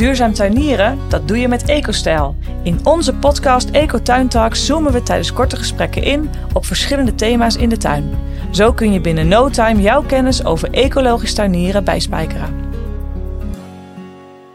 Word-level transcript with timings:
Duurzaam 0.00 0.32
tuinieren, 0.32 0.98
dat 1.08 1.28
doe 1.28 1.38
je 1.38 1.48
met 1.48 1.68
EcoStijl. 1.68 2.36
In 2.62 2.80
onze 2.84 3.14
podcast 3.14 3.70
Ecotuin 3.70 4.28
Talks 4.28 4.66
zoomen 4.66 4.92
we 4.92 5.02
tijdens 5.02 5.32
korte 5.32 5.56
gesprekken 5.56 6.02
in 6.02 6.30
op 6.52 6.64
verschillende 6.64 7.14
thema's 7.14 7.56
in 7.56 7.68
de 7.68 7.76
tuin. 7.76 8.10
Zo 8.50 8.72
kun 8.72 8.92
je 8.92 9.00
binnen 9.00 9.28
no 9.28 9.48
time 9.48 9.80
jouw 9.80 10.02
kennis 10.02 10.44
over 10.44 10.70
ecologisch 10.70 11.34
tuinieren 11.34 11.84
bijspijkeren. 11.84 12.54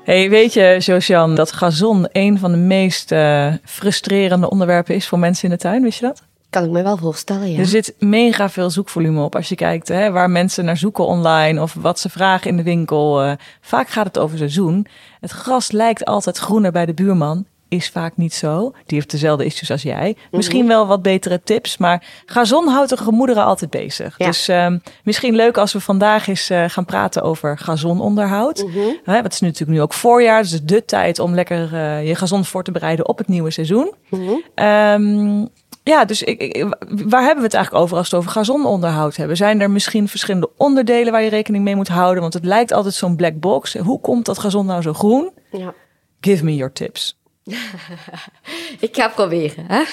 Hey, 0.04 0.30
weet 0.30 0.54
je, 0.54 0.76
Josian, 0.80 1.36
dat 1.36 1.52
gazon 1.52 2.08
een 2.12 2.40
van 2.40 2.52
de 2.52 2.58
meest 2.58 3.12
uh, 3.12 3.54
frustrerende 3.64 4.50
onderwerpen 4.50 4.96
is 4.96 5.08
voor 5.08 5.20
mensen 5.20 5.44
in 5.44 5.50
de 5.50 5.62
tuin? 5.62 5.82
Wist 5.82 6.00
je 6.00 6.06
dat? 6.06 6.24
Kan 6.56 6.64
ik 6.64 6.70
me 6.70 6.84
wel 6.84 6.98
voorstellen, 6.98 7.52
ja. 7.52 7.60
Er 7.60 7.66
zit 7.66 7.96
mega 8.00 8.50
veel 8.50 8.70
zoekvolume 8.70 9.24
op 9.24 9.36
als 9.36 9.50
je 9.50 9.56
kijkt 9.56 9.88
hè, 9.88 10.12
waar 10.12 10.30
mensen 10.30 10.66
naar 10.66 10.78
zoeken 10.78 11.06
online 11.06 11.62
of 11.62 11.74
wat 11.74 12.00
ze 12.00 12.10
vragen 12.10 12.50
in 12.50 12.58
de 12.58 12.64
winkel. 12.64 13.26
Uh, 13.26 13.32
vaak 13.62 13.88
gaat 13.88 14.06
het 14.06 14.18
over 14.18 14.38
seizoen. 14.38 14.88
Het 15.20 15.32
gras 15.32 15.72
lijkt 15.72 16.06
altijd 16.06 16.38
groener 16.38 16.72
bij 16.72 16.86
de 16.86 16.94
buurman. 16.94 17.46
Is 17.68 17.90
vaak 17.90 18.18
niet 18.18 18.34
zo. 18.34 18.72
Die 18.86 18.98
heeft 18.98 19.12
dezelfde 19.12 19.46
issues 19.46 19.72
als 19.72 19.82
jij. 19.82 20.16
Mhm. 20.18 20.36
Misschien 20.38 20.68
wel 20.68 20.88
wat 20.88 21.02
betere 21.02 21.42
tips, 21.44 21.78
maar 21.78 22.04
gazon 22.26 22.68
houdt 22.68 22.90
de 22.90 22.98
gemoederen 22.98 23.44
altijd 23.44 23.72
bezig. 23.72 24.16
Ja. 24.18 24.26
Dus 24.26 24.50
uh, 24.50 24.68
misschien 25.04 25.36
leuk 25.36 25.58
als 25.58 25.74
we 25.74 25.80
vandaag 25.80 26.28
eens 26.28 26.52
uh, 26.52 26.64
gaan 26.68 26.86
praten 26.86 27.22
over 27.22 27.58
gazononderhoud. 27.58 28.60
-hmm. 28.60 29.00
Hè, 29.04 29.16
het 29.16 29.34
is 29.34 29.40
natuurlijk 29.40 29.72
nu 29.72 29.82
ook 29.82 29.94
voorjaar, 29.94 30.42
dus 30.42 30.62
de 30.62 30.86
tijd 30.86 31.20
om 31.20 31.34
lekker 31.34 31.74
uh, 31.74 32.08
je 32.08 32.16
gazon 32.16 32.46
voor 32.46 32.64
te 32.64 32.72
bereiden 32.72 33.08
op 33.08 33.18
het 33.18 33.28
nieuwe 33.28 33.52
seizoen. 33.52 33.94
-hmm. 34.10 34.66
um, 34.66 35.50
ja, 35.86 36.06
dus 36.06 36.24
ik, 36.24 36.42
ik, 36.42 36.76
waar 36.88 37.22
hebben 37.22 37.38
we 37.38 37.44
het 37.44 37.54
eigenlijk 37.54 37.84
over 37.84 37.98
als 37.98 38.10
we 38.10 38.16
het 38.16 38.26
over 38.26 38.40
gazononderhoud 38.40 39.16
hebben? 39.16 39.38
Zijn 39.38 39.62
er 39.62 39.72
misschien 39.72 40.08
verschillende 40.08 40.50
onderdelen 40.58 41.12
waar 41.12 41.24
je 41.24 41.30
rekening 41.30 41.64
mee 41.64 41.76
moet 41.76 41.88
houden? 41.88 42.22
Want 42.22 42.34
het 42.34 42.46
lijkt 42.46 42.72
altijd 42.72 42.94
zo'n 42.94 43.16
black 43.16 43.40
box. 43.40 43.74
Hoe 43.74 44.00
komt 44.00 44.26
dat 44.26 44.40
gazon 44.40 44.66
nou 44.66 44.82
zo 44.82 44.94
groen? 44.94 45.32
Ja. 45.52 45.74
Give 46.22 46.44
me 46.44 46.56
your 46.56 46.74
tips. 46.74 47.20
ik 48.80 48.96
ga 48.96 49.08
proberen. 49.08 49.66
Hè? 49.68 49.84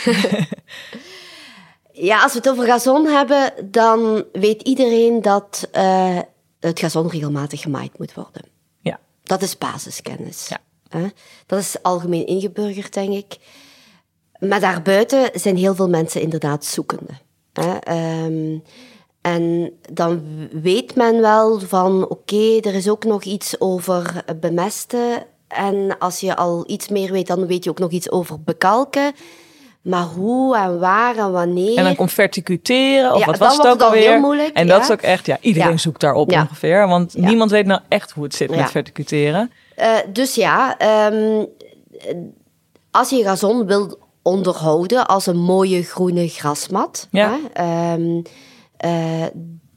ja, 2.09 2.23
als 2.23 2.33
we 2.33 2.39
het 2.39 2.49
over 2.49 2.65
gazon 2.67 3.07
hebben, 3.07 3.53
dan 3.71 4.25
weet 4.33 4.63
iedereen 4.63 5.23
dat 5.23 5.69
uh, 5.77 6.19
het 6.61 6.81
gazon 6.81 7.09
regelmatig 7.09 7.61
gemaaid 7.61 7.99
moet 7.99 8.15
worden. 8.15 8.45
Ja. 8.81 9.01
Dat 9.23 9.43
is 9.43 9.59
basiskennis. 9.59 10.49
Ja. 10.49 10.59
Hè? 10.89 11.09
Dat 11.47 11.59
is 11.59 11.83
algemeen 11.83 12.27
ingeburgerd, 12.27 12.95
denk 12.95 13.13
ik. 13.13 13.39
Maar 14.49 14.61
daarbuiten 14.61 15.31
zijn 15.35 15.57
heel 15.57 15.75
veel 15.75 15.89
mensen 15.89 16.21
inderdaad 16.21 16.65
zoekende. 16.65 17.13
Hè? 17.53 17.95
Um, 18.25 18.63
en 19.21 19.73
dan 19.93 20.23
weet 20.63 20.95
men 20.95 21.21
wel 21.21 21.61
van 21.61 22.03
oké, 22.03 22.13
okay, 22.13 22.61
er 22.61 22.75
is 22.75 22.89
ook 22.89 23.05
nog 23.05 23.23
iets 23.23 23.61
over 23.61 24.25
bemesten. 24.41 25.25
En 25.49 25.99
als 25.99 26.21
je 26.21 26.37
al 26.37 26.65
iets 26.67 26.89
meer 26.89 27.13
weet, 27.13 27.27
dan 27.27 27.47
weet 27.47 27.65
je 27.65 27.71
ook 27.71 27.79
nog 27.79 27.91
iets 27.91 28.11
over 28.11 28.43
bekalken. 28.43 29.13
Maar 29.83 30.05
hoe 30.05 30.57
en 30.57 30.79
waar 30.79 31.17
en 31.17 31.33
wanneer. 31.33 31.77
En 31.77 31.85
dan 31.85 31.97
komt 31.97 32.13
verticuteren, 32.13 33.13
of 33.13 33.19
ja, 33.19 33.27
wat 33.27 33.39
was 33.39 33.57
het 33.57 33.67
ook 33.67 33.81
alweer? 33.81 34.11
Heel 34.11 34.21
moeilijk, 34.21 34.57
en 34.57 34.67
dat 34.67 34.83
is 34.83 34.91
ook 34.91 35.03
echt, 35.03 35.27
ja, 35.27 35.39
iedereen 35.41 35.71
ja. 35.71 35.77
zoekt 35.77 36.01
daarop 36.01 36.33
ongeveer. 36.33 36.89
Want 36.89 37.17
niemand 37.17 37.51
weet 37.51 37.67
nou 37.67 37.81
echt 37.89 38.11
hoe 38.11 38.25
het 38.25 38.35
zit 38.35 38.51
met 38.51 38.71
verticuteren. 38.71 39.51
Uh, 39.79 39.97
dus 40.13 40.35
ja, 40.35 40.77
um, 41.13 41.47
als 42.91 43.11
je 43.11 43.23
gazon 43.23 43.67
wil 43.67 43.99
onderhouden 44.23 45.07
als 45.07 45.27
een 45.27 45.39
mooie 45.39 45.83
groene 45.83 46.29
grasmat, 46.29 47.09
ja. 47.11 47.39
hè, 47.53 47.93
um, 47.95 48.23
uh, 48.85 49.27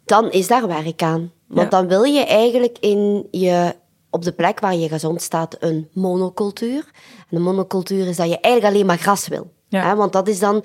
dan 0.06 0.32
is 0.32 0.48
daar 0.48 0.68
werk 0.68 1.02
aan. 1.02 1.32
Want 1.48 1.72
dan 1.72 1.88
wil 1.88 2.04
je 2.04 2.26
eigenlijk 2.26 2.78
in 2.80 3.28
je, 3.32 3.76
op 4.10 4.24
de 4.24 4.32
plek 4.32 4.60
waar 4.60 4.76
je 4.76 4.90
gazon 4.90 5.20
staat 5.20 5.56
een 5.60 5.90
monocultuur. 5.94 6.92
En 7.30 7.38
een 7.38 7.42
monocultuur 7.42 8.08
is 8.08 8.16
dat 8.16 8.30
je 8.30 8.40
eigenlijk 8.40 8.74
alleen 8.74 8.86
maar 8.86 8.98
gras 8.98 9.28
wil. 9.28 9.54
Hè, 9.70 9.96
want 9.96 10.14
dat 10.14 10.28
is 10.28 10.40
dan, 10.40 10.64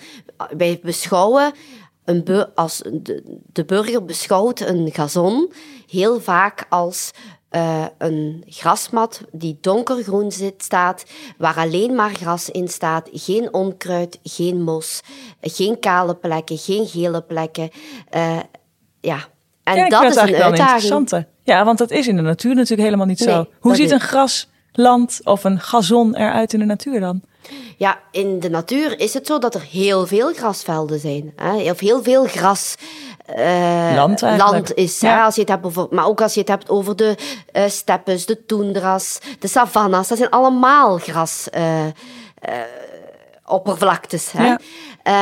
wij 0.57 0.81
beschouwen 0.83 1.53
een 2.05 2.47
als 2.55 2.83
de, 2.93 3.41
de 3.53 3.65
burger 3.65 4.05
beschouwt 4.05 4.61
een 4.61 4.89
gazon 4.93 5.53
heel 5.87 6.21
vaak 6.21 6.67
als 6.69 7.11
uh, 7.51 7.87
een 7.99 8.45
grasmat 8.47 9.21
die 9.33 9.59
donkergroen 9.61 10.33
zit, 10.33 10.63
staat, 10.63 11.05
waar 11.39 11.57
alleen 11.57 11.95
maar 11.95 12.11
gras 12.11 12.51
in 12.51 12.69
staat, 12.69 13.09
geen 13.13 13.55
onkruid, 13.55 14.19
geen 14.23 14.63
mos, 14.63 15.01
geen 15.41 15.79
kale 15.79 16.15
plekken, 16.15 16.59
geen 16.59 16.87
gele 16.87 17.21
plekken. 17.23 17.71
Uh, 18.17 18.39
ja, 19.01 19.19
en 19.63 19.89
dat 19.89 20.03
is 20.03 20.17
een 20.17 20.35
uitdaging. 20.35 21.27
Ja, 21.43 21.65
want 21.65 21.79
dat 21.79 21.91
is 21.91 22.09
in 22.09 22.17
de 22.17 22.23
natuur 22.23 22.55
natuurlijk 22.55 22.83
helemaal 22.83 23.07
niet 23.07 23.19
zo. 23.19 23.47
Hoe 23.61 23.75
ziet 23.75 23.91
een 23.91 24.01
grasland 24.01 25.21
of 25.25 25.45
een 25.45 25.61
gazon 25.61 26.15
eruit 26.15 26.53
in 26.53 26.59
de 26.59 26.65
natuur 26.65 27.01
dan? 27.01 27.21
Ja, 27.77 27.99
in 28.11 28.41
de 28.41 28.51
natuur 28.51 29.01
is 29.01 29.15
het 29.15 29.27
zo 29.27 29.39
dat 29.39 29.55
er 29.55 29.67
heel 29.71 30.07
veel 30.07 30.33
grasvelden 30.33 31.01
zijn. 31.01 31.33
Hè? 31.37 31.71
Of 31.71 31.81
heel 31.81 32.03
veel 32.03 32.25
gras 32.25 32.75
uh, 33.37 33.93
land, 33.95 34.21
land, 34.21 34.75
is. 34.75 35.01
Ja. 35.01 35.25
Als 35.25 35.35
je 35.35 35.41
het 35.41 35.51
hebt 35.51 35.65
over, 35.65 35.87
maar 35.91 36.07
ook 36.07 36.21
als 36.21 36.35
je 36.35 36.41
het 36.41 36.49
hebt 36.49 36.69
over 36.69 36.97
de 36.97 37.17
uh, 37.53 37.63
steppes, 37.67 38.27
de 38.27 38.47
toendras, 38.47 39.19
de 39.39 39.49
savannas. 39.49 40.09
Dat 40.09 40.19
zijn 40.19 40.31
allemaal 40.31 40.99
gras. 40.99 41.49
Uh, 41.57 41.85
oppervlaktes. 43.47 44.33
Hè? 44.33 44.47
Ja. 44.47 44.61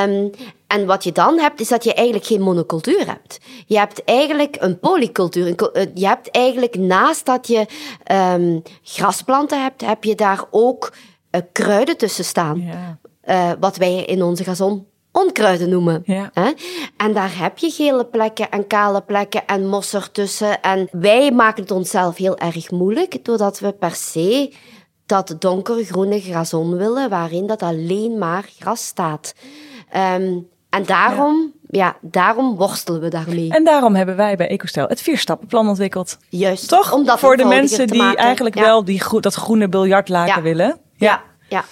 Um, 0.05 0.31
en 0.67 0.87
wat 0.87 1.05
je 1.05 1.13
dan 1.13 1.39
hebt, 1.39 1.61
is 1.61 1.69
dat 1.69 1.85
je 1.85 1.95
eigenlijk 1.95 2.27
geen 2.27 2.41
monocultuur 2.41 3.07
hebt. 3.07 3.39
Je 3.67 3.79
hebt 3.79 4.05
eigenlijk 4.05 4.57
een 4.61 4.79
polycultuur. 4.79 5.47
Je 5.95 6.07
hebt 6.07 6.31
eigenlijk 6.31 6.79
naast 6.79 7.27
dat 7.27 7.47
je 7.47 7.67
um, 8.35 8.63
grasplanten 8.83 9.63
hebt, 9.63 9.81
heb 9.81 10.05
je 10.05 10.15
daar 10.15 10.45
ook 10.51 10.93
uh, 11.31 11.41
kruiden 11.53 11.97
tussen 11.97 12.25
staan. 12.25 12.61
Ja. 12.61 12.99
Uh, 13.25 13.51
wat 13.61 13.77
wij 13.77 14.05
in 14.05 14.23
onze 14.23 14.45
gazon 14.45 14.87
onkruiden 15.13 15.69
noemen. 15.69 16.03
Ja. 16.05 16.31
Hè? 16.33 16.51
En 16.97 17.13
daar 17.13 17.39
heb 17.39 17.59
je 17.59 17.71
gele 17.71 18.07
plekken 18.07 18.51
en 18.51 18.67
kale 18.67 19.01
plekken 19.01 19.47
en 19.47 19.67
mos 19.67 19.95
ertussen. 19.95 20.63
En 20.63 20.89
wij 20.91 21.31
maken 21.31 21.63
het 21.63 21.71
onszelf 21.71 22.17
heel 22.17 22.39
erg 22.39 22.71
moeilijk, 22.71 23.25
doordat 23.25 23.59
we 23.59 23.73
per 23.73 23.95
se 23.95 24.53
dat 25.07 25.37
donkergroene 25.39 26.21
grazon 26.21 26.77
willen, 26.77 27.11
waarin 27.11 27.47
dat 27.47 27.63
alleen 27.63 28.19
maar 28.19 28.45
gras 28.59 28.87
staat. 28.87 29.35
Um, 29.97 30.49
en 30.71 30.85
daarom, 30.85 31.53
ja. 31.71 31.85
ja. 31.85 31.97
daarom 32.01 32.57
worstelen 32.57 33.01
we 33.01 33.09
daarmee. 33.09 33.51
En 33.51 33.65
daarom 33.65 33.95
hebben 33.95 34.17
wij 34.17 34.37
bij 34.37 34.49
EcoStijl 34.49 34.87
het 34.87 35.01
vierstappenplan 35.01 35.69
ontwikkeld. 35.69 36.19
Juist. 36.29 36.69
Toch? 36.69 36.93
Om 36.93 37.05
dat 37.05 37.19
Voor 37.19 37.37
de 37.37 37.45
mensen 37.45 37.87
die 37.87 38.17
eigenlijk 38.17 38.55
ja. 38.55 38.63
wel 38.63 38.85
die, 38.85 39.21
dat 39.21 39.35
groene 39.35 39.69
biljartlaken 39.69 40.43
willen. 40.43 40.79
Ja, 40.97 41.23
ja. 41.49 41.65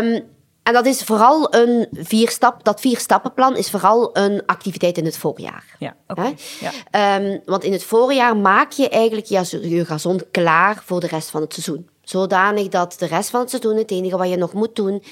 Um, 0.00 0.33
en 0.64 0.72
dat 0.72 0.86
is 0.86 1.02
vooral 1.02 1.54
een 1.54 1.88
vierstap, 1.92 2.64
dat 2.64 2.80
vierstappenplan 2.80 3.56
is 3.56 3.70
vooral 3.70 4.16
een 4.16 4.42
activiteit 4.46 4.98
in 4.98 5.04
het 5.04 5.16
voorjaar. 5.16 5.76
Ja, 5.78 5.96
okay. 6.08 6.36
ja. 6.60 7.18
Um, 7.20 7.40
want 7.44 7.64
in 7.64 7.72
het 7.72 7.84
voorjaar 7.84 8.36
maak 8.36 8.72
je 8.72 8.88
eigenlijk 8.88 9.26
je, 9.26 9.68
je 9.68 9.84
gazon 9.84 10.20
klaar 10.30 10.82
voor 10.84 11.00
de 11.00 11.06
rest 11.06 11.30
van 11.30 11.40
het 11.40 11.52
seizoen. 11.52 11.88
Zodanig 12.02 12.68
dat 12.68 12.96
de 12.98 13.06
rest 13.06 13.30
van 13.30 13.40
het 13.40 13.50
seizoen 13.50 13.76
het 13.76 13.90
enige 13.90 14.16
wat 14.16 14.28
je 14.28 14.36
nog 14.36 14.52
moet 14.52 14.76
doen 14.76 15.02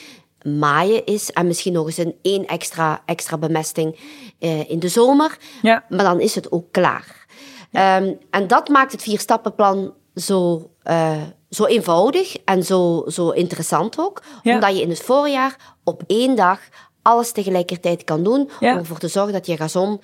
maaien 0.43 1.05
is. 1.07 1.31
En 1.31 1.47
misschien 1.47 1.73
nog 1.73 1.87
eens 1.87 1.97
een 1.97 2.17
één 2.23 2.47
extra, 2.47 3.03
extra 3.07 3.39
bemesting 3.39 3.99
uh, 4.41 4.71
in 4.71 4.79
de 4.79 4.89
zomer. 4.89 5.39
Ja. 5.63 5.85
Maar 5.89 6.05
dan 6.05 6.21
is 6.21 6.35
het 6.35 6.53
ook 6.53 6.73
klaar. 6.73 7.27
Um, 7.73 8.19
en 8.31 8.47
dat 8.47 8.69
maakt 8.69 8.93
het 8.93 9.03
vierstappenplan 9.03 9.95
zo... 10.15 10.71
Uh, 10.85 11.23
zo 11.55 11.65
eenvoudig 11.65 12.37
en 12.45 12.63
zo, 12.63 13.05
zo 13.07 13.31
interessant 13.31 13.99
ook. 13.99 14.23
Ja. 14.43 14.55
Omdat 14.55 14.77
je 14.77 14.83
in 14.83 14.89
het 14.89 15.03
voorjaar 15.03 15.57
op 15.85 16.03
één 16.07 16.37
dag 16.37 16.61
alles 17.03 17.33
tegelijkertijd 17.33 18.05
kan 18.05 18.23
doen. 18.23 18.51
Ja. 18.61 18.73
Om 18.73 18.79
ervoor 18.79 18.99
te 18.99 19.09
zorgen 19.09 19.33
dat 19.33 19.47
je 19.47 19.57
gazon 19.57 20.01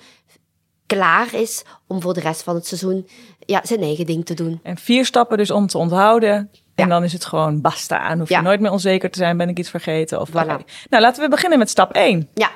klaar 0.85 1.33
is 1.33 1.63
om 1.87 2.01
voor 2.01 2.13
de 2.13 2.19
rest 2.19 2.43
van 2.43 2.55
het 2.55 2.67
seizoen 2.67 3.07
ja, 3.39 3.61
zijn 3.63 3.81
eigen 3.81 4.05
ding 4.05 4.25
te 4.25 4.33
doen. 4.33 4.59
En 4.63 4.77
vier 4.77 5.05
stappen 5.05 5.37
dus 5.37 5.51
om 5.51 5.67
te 5.67 5.77
onthouden. 5.77 6.51
En 6.75 6.89
dan 6.89 7.03
is 7.03 7.13
het 7.13 7.25
gewoon 7.25 7.61
basta. 7.61 8.09
En 8.09 8.19
hoef 8.19 8.29
je 8.29 8.41
nooit 8.41 8.59
meer 8.59 8.71
onzeker 8.71 9.11
te 9.11 9.17
zijn, 9.17 9.37
ben 9.37 9.49
ik 9.49 9.59
iets 9.59 9.69
vergeten? 9.69 10.21
Of 10.21 10.29
voilà. 10.29 10.65
Nou, 10.89 11.03
laten 11.03 11.23
we 11.23 11.29
beginnen 11.29 11.59
met 11.59 11.69
stap 11.69 11.91
1. 11.91 12.29
Ja. 12.33 12.49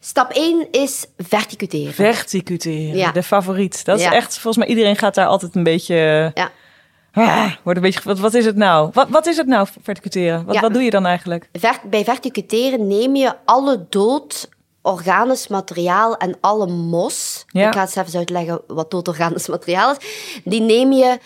Stap 0.00 0.30
1 0.30 0.68
is 0.70 1.06
verticuteren. 1.16 1.92
Verticuteren, 1.92 3.14
de 3.14 3.22
favoriet. 3.22 3.84
Dat 3.84 3.98
is 3.98 4.04
echt, 4.04 4.38
volgens 4.38 4.56
mij 4.56 4.66
iedereen 4.66 4.96
gaat 4.96 5.14
daar 5.14 5.26
altijd 5.26 5.54
een 5.54 5.62
beetje... 5.62 6.30
Ja 6.34 6.50
Ah, 7.14 7.52
wordt 7.62 7.78
een 7.78 7.84
beetje, 7.84 8.00
wat, 8.04 8.18
wat 8.18 8.34
is 8.34 8.44
het 8.44 8.56
nou? 8.56 8.90
Wat, 8.92 9.08
wat 9.08 9.26
is 9.26 9.36
het 9.36 9.46
nou, 9.46 9.66
verticuteren? 9.82 10.44
Wat, 10.44 10.60
wat 10.60 10.72
doe 10.72 10.82
je 10.82 10.90
dan 10.90 11.06
eigenlijk? 11.06 11.48
bij 11.90 12.04
verticuteren 12.04 12.86
neem 12.86 13.16
je 13.16 13.34
alle 13.44 13.86
dood 13.88 14.48
organisch 14.82 15.48
materiaal 15.48 16.16
en 16.16 16.36
alle 16.40 16.66
mos. 16.66 17.44
Ik 17.52 17.72
ga 17.72 17.80
het 17.80 17.96
even 17.96 18.18
uitleggen 18.18 18.60
wat 18.66 18.90
dood 18.90 19.08
organisch 19.08 19.48
materiaal 19.48 19.90
is. 19.90 19.96
Die 20.44 20.60
neem 20.60 20.92
je 20.92 21.18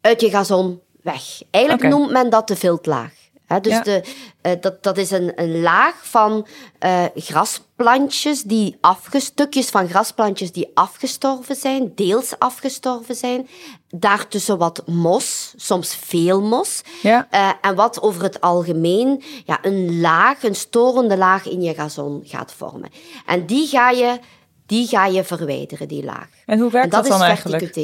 uit 0.00 0.20
je 0.20 0.30
gazon 0.30 0.80
weg. 1.02 1.22
Eigenlijk 1.50 1.88
noemt 1.88 2.10
men 2.10 2.30
dat 2.30 2.48
de 2.48 2.56
viltlaag. 2.56 3.21
Dus 3.60 3.82
de, 3.82 4.02
uh, 4.42 4.52
dat, 4.60 4.82
dat 4.82 4.98
is 4.98 5.10
een, 5.10 5.32
een 5.34 5.60
laag 5.60 5.94
van 6.02 6.46
uh, 6.80 7.04
grasplantjes 7.14 8.42
die 8.42 8.76
afgestukjes 8.80 9.68
van 9.68 9.88
grasplantjes 9.88 10.52
die 10.52 10.70
afgestorven 10.74 11.56
zijn, 11.56 11.92
deels 11.94 12.38
afgestorven 12.38 13.14
zijn. 13.14 13.48
Daartussen 13.88 14.58
wat 14.58 14.82
mos, 14.86 15.54
soms 15.56 15.96
veel 15.96 16.42
mos. 16.42 16.82
Ja. 17.02 17.28
Uh, 17.30 17.50
en 17.60 17.74
wat 17.74 18.02
over 18.02 18.22
het 18.22 18.40
algemeen 18.40 19.22
ja, 19.44 19.58
een 19.62 20.00
laag, 20.00 20.42
een 20.42 20.54
storende 20.54 21.16
laag 21.16 21.48
in 21.48 21.62
je 21.62 21.74
gazon 21.74 22.22
gaat 22.24 22.52
vormen. 22.52 22.90
En 23.26 23.46
die 23.46 23.66
ga 23.66 23.90
je 23.90 24.18
die 24.66 24.86
ga 24.86 25.06
je 25.06 25.24
verwijderen, 25.24 25.88
die 25.88 26.04
laag. 26.04 26.28
En 26.46 26.58
hoe 26.58 26.70
werkt 26.70 26.90
dat, 26.90 27.06
dan 27.06 27.22
eigenlijk? 27.22 27.74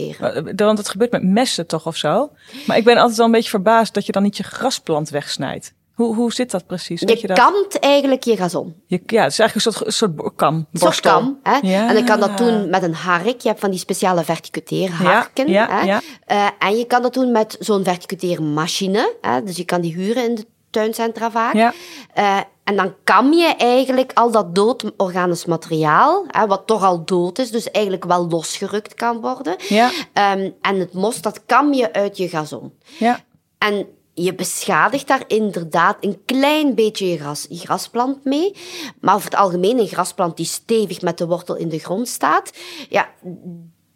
Want 0.56 0.78
het 0.78 0.88
gebeurt 0.88 1.10
met 1.10 1.22
messen 1.22 1.66
toch 1.66 1.86
of 1.86 1.96
zo? 1.96 2.30
Maar 2.66 2.76
ik 2.76 2.84
ben 2.84 2.96
altijd 2.96 3.16
wel 3.16 3.26
een 3.26 3.32
beetje 3.32 3.50
verbaasd 3.50 3.94
dat 3.94 4.06
je 4.06 4.12
dan 4.12 4.22
niet 4.22 4.36
je 4.36 4.42
grasplant 4.42 5.10
wegsnijdt. 5.10 5.76
Hoe, 5.98 6.14
hoe 6.14 6.32
zit 6.32 6.50
dat 6.50 6.66
precies? 6.66 7.00
Je, 7.00 7.18
je 7.20 7.26
dat? 7.26 7.38
kamt 7.38 7.78
eigenlijk 7.78 8.24
je 8.24 8.36
gazon. 8.36 8.74
Je, 8.86 9.02
ja, 9.06 9.22
het 9.22 9.32
is 9.32 9.38
eigenlijk 9.38 9.54
een 9.54 9.72
soort, 9.72 9.86
een 9.86 9.92
soort 9.92 10.36
kam. 10.36 10.66
Soort 10.72 11.00
kam. 11.00 11.38
Hè? 11.42 11.58
Ja. 11.62 11.88
En 11.88 11.96
je 11.96 12.04
kan 12.04 12.20
dat 12.20 12.38
doen 12.38 12.70
met 12.70 12.82
een 12.82 12.94
hark. 12.94 13.40
Je 13.40 13.48
hebt 13.48 13.60
van 13.60 13.70
die 13.70 13.78
speciale 13.78 14.24
verticuteerharken. 14.24 15.48
Ja, 15.48 15.68
hè? 15.70 15.80
Ja. 15.80 16.00
Uh, 16.28 16.68
en 16.68 16.76
je 16.76 16.86
kan 16.86 17.02
dat 17.02 17.14
doen 17.14 17.32
met 17.32 17.56
zo'n 17.58 17.84
verticuteermachine. 17.84 19.14
Hè? 19.20 19.42
Dus 19.42 19.56
je 19.56 19.64
kan 19.64 19.80
die 19.80 19.94
huren 19.94 20.24
in 20.24 20.34
de 20.34 20.46
tuincentra 20.70 21.30
vaak. 21.30 21.54
Ja. 21.54 21.72
Uh, 22.18 22.40
en 22.64 22.76
dan 22.76 22.94
kam 23.04 23.32
je 23.32 23.46
eigenlijk 23.46 24.10
al 24.14 24.30
dat 24.30 24.54
dood 24.54 24.92
organisch 24.96 25.44
materiaal, 25.44 26.24
hè, 26.28 26.46
wat 26.46 26.66
toch 26.66 26.84
al 26.84 27.04
dood 27.04 27.38
is, 27.38 27.50
dus 27.50 27.70
eigenlijk 27.70 28.04
wel 28.04 28.28
losgerukt 28.28 28.94
kan 28.94 29.20
worden. 29.20 29.56
Ja. 29.68 29.90
Um, 30.34 30.54
en 30.60 30.78
het 30.78 30.92
mos, 30.92 31.22
dat 31.22 31.44
kam 31.46 31.72
je 31.72 31.92
uit 31.92 32.16
je 32.16 32.28
gazon. 32.28 32.72
Ja. 32.98 33.24
En 33.58 33.86
je 34.14 34.34
beschadigt 34.34 35.06
daar 35.06 35.24
inderdaad 35.26 35.96
een 36.00 36.22
klein 36.24 36.74
beetje 36.74 37.08
je, 37.08 37.18
gras, 37.18 37.46
je 37.48 37.58
grasplant 37.58 38.24
mee. 38.24 38.54
Maar 39.00 39.14
over 39.14 39.30
het 39.30 39.38
algemeen 39.38 39.78
een 39.78 39.88
grasplant 39.88 40.36
die 40.36 40.46
stevig 40.46 41.00
met 41.00 41.18
de 41.18 41.26
wortel 41.26 41.56
in 41.56 41.68
de 41.68 41.78
grond 41.78 42.08
staat, 42.08 42.50
ja, 42.88 43.08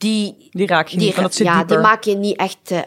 die, 0.03 0.49
die 0.51 0.67
raak 0.67 0.89
je 0.89 0.97
niet, 0.97 1.15
van 1.15 1.23
dat 1.23 1.35
zit 1.35 1.47
Ja, 1.47 1.65
die 1.65 1.79
maak 1.79 2.05
je 2.05 2.15
niet 2.15 2.37
echt, 2.37 2.71
uh, 2.71 2.81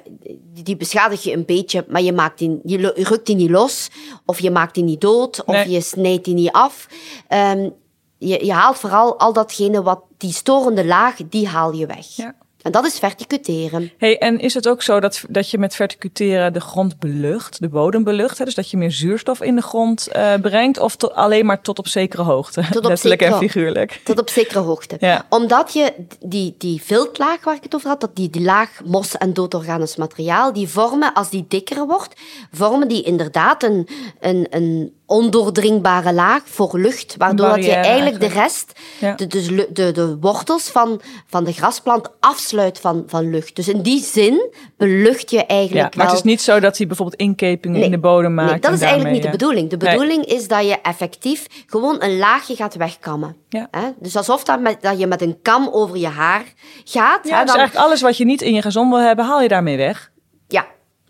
die, 0.63 0.77
beschadig 0.77 1.23
je 1.23 1.31
een 1.31 1.45
beetje, 1.45 1.85
maar 1.88 2.01
je, 2.01 2.13
maakt 2.13 2.39
die, 2.39 2.59
je 2.63 2.94
rukt 2.95 3.25
die 3.25 3.35
niet 3.35 3.50
los, 3.50 3.89
of 4.25 4.39
je 4.39 4.51
maakt 4.51 4.75
die 4.75 4.83
niet 4.83 5.01
dood, 5.01 5.44
of 5.45 5.65
je 5.65 5.81
snijdt 5.81 6.25
die 6.25 6.33
niet 6.33 6.51
af. 6.51 6.88
Um, 7.29 7.73
je, 8.17 8.45
je 8.45 8.53
haalt 8.53 8.77
vooral 8.77 9.19
al 9.19 9.33
datgene 9.33 9.83
wat, 9.83 10.01
die 10.17 10.31
storende 10.31 10.85
laag, 10.85 11.15
die 11.29 11.47
haal 11.47 11.73
je 11.73 11.85
weg. 11.85 12.07
Ja. 12.07 12.35
En 12.65 12.71
dat 12.71 12.85
is 12.85 13.00
verticuteren. 13.00 13.91
Hey, 13.97 14.17
en 14.17 14.39
is 14.39 14.53
het 14.53 14.67
ook 14.67 14.81
zo 14.81 15.00
dat, 15.00 15.23
dat 15.29 15.50
je 15.50 15.57
met 15.57 15.75
verticuteren 15.75 16.53
de 16.53 16.59
grond 16.59 17.00
belucht, 17.00 17.59
de 17.59 17.69
bodem 17.69 18.03
belucht? 18.03 18.38
Hè? 18.38 18.45
Dus 18.45 18.56
dat 18.56 18.69
je 18.69 18.77
meer 18.77 18.91
zuurstof 18.91 19.41
in 19.41 19.56
de 19.56 19.62
grond 19.62 20.09
uh, 20.15 20.33
brengt? 20.41 20.79
Of 20.79 20.95
to, 20.95 21.07
alleen 21.07 21.45
maar 21.45 21.62
tot 21.62 21.79
op 21.79 21.88
zekere 21.88 22.21
hoogte? 22.21 22.62
Tot 22.71 22.83
op 22.83 22.89
Letterlijk 22.89 23.21
zekere, 23.21 23.39
en 23.39 23.47
figuurlijk. 23.47 24.01
Tot 24.03 24.19
op 24.19 24.29
zekere 24.29 24.59
hoogte. 24.59 24.97
Ja. 25.00 25.25
Omdat 25.29 25.73
je 25.73 25.94
die, 26.19 26.56
die 26.57 26.81
viltlaag 26.81 27.44
waar 27.44 27.56
ik 27.56 27.63
het 27.63 27.75
over 27.75 27.89
had, 27.89 28.01
dat 28.01 28.15
die, 28.15 28.29
die 28.29 28.41
laag 28.41 28.81
mos 28.85 29.18
en 29.18 29.33
doodorganisch 29.33 29.95
materiaal, 29.95 30.53
die 30.53 30.68
vormen, 30.68 31.13
als 31.13 31.29
die 31.29 31.45
dikker 31.47 31.85
wordt, 31.88 32.13
vormen 32.51 32.88
die 32.88 33.03
inderdaad 33.03 33.63
een, 33.63 33.88
een, 34.19 34.47
een 34.50 34.94
ondoordringbare 35.06 36.13
laag 36.13 36.42
voor 36.46 36.80
lucht, 36.80 37.16
waardoor 37.18 37.48
dat 37.48 37.66
je 37.66 37.72
eigenlijk, 37.72 38.19
de 38.19 38.28
rest, 38.28 38.80
de, 39.00 39.28
de, 39.28 39.68
de, 39.72 39.92
de, 39.92 40.18
wortels 40.19 40.69
van, 40.69 41.02
van 41.28 41.44
de 41.44 41.52
grasplant 41.52 42.10
afsluit 42.19 42.80
van, 42.80 43.04
van 43.07 43.30
lucht. 43.30 43.56
Dus 43.56 43.68
in 43.68 43.81
die 43.81 44.04
zin 44.04 44.52
belucht 44.78 45.31
je 45.31 45.46
eigenlijk 45.46 45.94
ja, 45.94 45.98
Maar 45.98 46.07
het 46.07 46.16
is 46.16 46.24
niet 46.24 46.42
zo 46.42 46.60
dat 46.60 46.78
hij 46.78 46.88
bijvoorbeeld 46.88 47.19
inkepingen 47.22 47.81
in 47.81 47.92
de 47.92 48.00
bodem 48.00 48.34
maakt. 48.34 48.52
Nee, 48.52 48.60
dat 48.60 48.74
is 48.74 48.81
eigenlijk 48.81 49.13
niet 49.13 49.24
de 49.24 49.30
bedoeling. 49.30 49.69
De 49.69 49.78
bedoeling 49.78 50.25
is 50.25 50.48
dat 50.48 50.68
je 50.68 50.81
effectief 50.81 51.46
gewoon 51.68 52.04
een 52.04 52.18
laagje 52.18 52.56
gaat 52.56 52.75
wegkammen. 52.75 53.36
Ja. 53.50 53.69
Dus 54.00 54.16
alsof 54.16 54.44
dat, 54.44 54.60
met, 54.60 54.81
dat 54.81 55.00
je 55.00 55.07
met 55.07 55.22
een 55.22 55.38
kam 55.42 55.69
over 55.72 55.98
je 55.98 56.07
haar 56.07 56.44
gaat. 56.84 57.28
Ja, 57.28 57.44
dus 57.44 57.56
eigenlijk 57.56 57.75
alles 57.75 58.02
wat 58.02 58.18
je 58.18 58.25
niet 58.25 58.42
in 58.42 58.54
je 58.54 58.62
gezond 58.62 58.90
wil 58.90 59.02
hebben, 59.02 59.25
haal 59.25 59.42
je 59.42 59.48
daarmee 59.48 59.78
weg. 59.78 60.13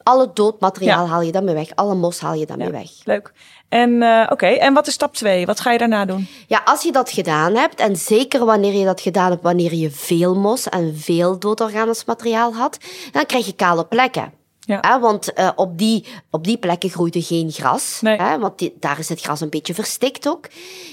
Alle 0.05 0.31
doodmateriaal 0.33 1.07
haal 1.07 1.21
je 1.21 1.31
daarmee 1.31 1.55
weg. 1.55 1.75
Alle 1.75 1.95
mos 1.95 2.19
haal 2.19 2.33
je 2.33 2.45
daarmee 2.45 2.71
weg. 2.71 2.89
Leuk. 3.03 3.33
En 3.69 3.89
uh, 3.89 4.27
oké, 4.29 4.45
en 4.45 4.73
wat 4.73 4.87
is 4.87 4.93
stap 4.93 5.13
2? 5.13 5.45
Wat 5.45 5.59
ga 5.59 5.71
je 5.71 5.77
daarna 5.77 6.05
doen? 6.05 6.27
Ja, 6.47 6.61
als 6.65 6.83
je 6.83 6.91
dat 6.91 7.09
gedaan 7.09 7.55
hebt, 7.55 7.79
en 7.79 7.95
zeker 7.95 8.45
wanneer 8.45 8.73
je 8.73 8.85
dat 8.85 9.01
gedaan 9.01 9.29
hebt, 9.29 9.43
wanneer 9.43 9.73
je 9.73 9.91
veel 9.91 10.35
mos 10.35 10.69
en 10.69 10.97
veel 10.97 11.39
doodorganisch 11.39 12.05
materiaal 12.05 12.53
had, 12.53 12.77
dan 13.11 13.25
krijg 13.25 13.45
je 13.45 13.53
kale 13.53 13.85
plekken. 13.85 14.33
Ja. 14.59 14.99
want 14.99 15.39
uh, 15.39 15.49
op, 15.55 15.77
die, 15.77 16.05
op 16.31 16.43
die 16.43 16.57
plekken 16.57 16.89
groeit 16.89 17.15
er 17.15 17.23
geen 17.23 17.51
gras. 17.51 18.01
Nee. 18.01 18.17
Hè, 18.17 18.39
want 18.39 18.59
die, 18.59 18.75
daar 18.79 18.99
is 18.99 19.09
het 19.09 19.21
gras 19.21 19.41
een 19.41 19.49
beetje 19.49 19.73
verstikt 19.73 20.27
ook. 20.27 20.47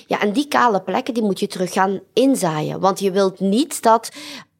Ja, 0.07 0.21
en 0.21 0.33
die 0.33 0.49
kale 0.49 0.81
plekken 0.81 1.15
die 1.15 1.23
moet 1.23 1.41
je 1.41 1.47
terug 1.47 1.73
gaan 1.73 2.01
inzaaien. 2.13 2.81
Want 2.81 3.01
je 3.01 3.11
wilt 3.11 3.41
niet 3.41 3.83
dat 3.83 4.11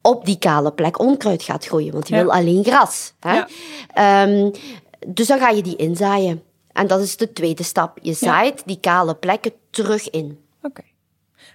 op 0.03 0.25
die 0.25 0.39
kale 0.39 0.73
plek 0.73 0.99
onkruid 0.99 1.43
gaat 1.43 1.67
groeien. 1.67 1.93
Want 1.93 2.09
je 2.09 2.15
wil 2.15 2.33
alleen 2.33 2.65
gras. 2.65 3.13
Hè? 3.21 3.43
Ja. 3.95 4.23
Um, 4.23 4.51
dus 5.07 5.27
dan 5.27 5.39
ga 5.39 5.49
je 5.49 5.63
die 5.63 5.77
inzaaien. 5.77 6.43
En 6.73 6.87
dat 6.87 7.01
is 7.01 7.17
de 7.17 7.33
tweede 7.33 7.63
stap. 7.63 7.99
Je 8.03 8.13
zaait 8.13 8.63
die 8.67 8.79
kale 8.81 9.15
plekken 9.15 9.53
terug 9.71 10.11
in. 10.11 10.39
Oké. 10.63 10.83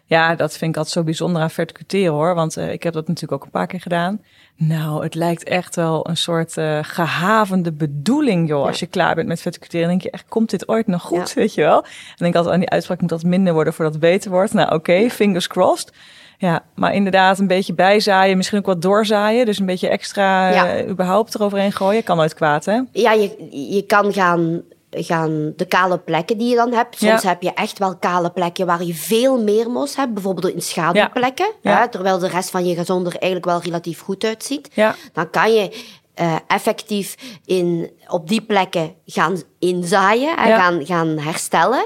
Ja, 0.10 0.36
dat 0.36 0.58
vind 0.58 0.72
ik 0.72 0.78
altijd 0.78 0.96
zo 0.96 1.04
bijzonder 1.04 1.42
aan 1.42 1.50
verticuteren 1.50 2.14
hoor. 2.14 2.36
Want 2.36 2.58
uh, 2.58 2.72
ik 2.72 2.84
heb 2.84 2.94
dat 2.94 3.08
natuurlijk 3.08 3.34
ook 3.34 3.44
een 3.44 3.60
paar 3.60 3.68
keer 3.68 3.82
gedaan. 3.82 4.22
Nou, 4.56 5.04
het 5.04 5.16
lijkt 5.16 5.44
echt 5.44 5.76
wel 5.76 6.10
een 6.10 6.18
soort 6.18 6.58
uh, 6.58 6.80
gehavende 6.82 7.72
bedoeling, 7.72 8.48
joh. 8.48 8.66
Als 8.66 8.80
je 8.80 8.86
klaar 8.86 9.16
bent 9.16 9.28
met 9.28 9.42
verticuteren, 9.42 9.88
denk 9.88 10.02
je 10.02 10.12
echt, 10.12 10.26
komt 10.28 10.50
dit 10.50 10.68
ooit 10.68 10.88
nog 10.88 11.02
goed, 11.02 11.34
weet 11.34 11.54
je 11.54 11.62
wel? 11.62 11.84
En 11.84 12.16
denk 12.18 12.36
altijd 12.36 12.54
aan 12.54 12.60
die 12.60 12.70
uitspraak, 12.70 13.02
moet 13.02 13.10
dat 13.10 13.24
minder 13.24 13.54
worden 13.54 13.74
voordat 13.74 13.94
het 13.94 14.04
beter 14.04 14.32
wordt. 14.32 14.54
Nou, 14.54 14.74
oké, 14.74 15.10
fingers 15.10 15.48
crossed. 15.48 15.94
Ja, 16.38 16.64
maar 16.76 16.94
inderdaad 16.94 17.40
een 17.40 17.48
beetje 17.48 17.74
bijzaaien, 17.74 18.38
misschien 18.38 18.58
ook 18.60 18.66
wat 18.66 18.82
doorzaaien. 18.82 19.46
Dus 19.46 19.60
een 19.60 19.66
beetje 19.66 19.90
extra 19.90 20.50
ja. 20.50 20.78
uh, 20.78 20.90
überhaupt 20.90 21.36
eroverheen 21.36 21.72
gooien. 21.72 22.04
Kan 22.04 22.18
nooit 22.18 22.34
kwaad, 22.34 22.66
hè? 22.66 22.82
Ja, 22.92 23.12
je, 23.12 23.48
je 23.70 23.84
kan 23.88 24.14
gaan 24.14 24.62
gaan 24.90 25.54
de 25.56 25.66
kale 25.66 25.98
plekken 25.98 26.38
die 26.38 26.50
je 26.50 26.56
dan 26.56 26.74
hebt. 26.74 26.98
Soms 26.98 27.24
heb 27.24 27.42
je 27.42 27.54
echt 27.54 27.80
wel 27.80 27.98
kale 27.98 28.30
plekken 28.30 28.66
waar 28.66 28.84
je 28.84 28.94
veel 28.94 29.42
meer 29.42 29.70
mos 29.70 29.96
hebt. 29.96 30.14
Bijvoorbeeld 30.14 30.54
in 30.54 30.62
schaduwplekken. 30.62 31.52
Ja. 31.62 31.88
terwijl 31.88 32.20
de 32.20 32.28
rest 32.28 32.50
van 32.50 32.66
je 32.66 32.76
gazon 32.76 33.06
er 33.06 33.16
eigenlijk 33.16 33.46
wel 33.46 33.62
relatief 33.62 34.00
goed 34.02 34.24
uitziet. 34.24 34.70
Dan 35.14 35.30
kan 35.30 35.54
je 35.54 35.96
uh, 36.22 36.36
effectief 36.48 37.16
in, 37.46 37.92
op 38.08 38.28
die 38.28 38.42
plekken 38.42 38.96
gaan 39.06 39.42
inzaaien 39.60 40.38
en 40.38 40.60
gaan, 40.60 40.86
gaan 40.86 41.20
herstellen. 41.20 41.86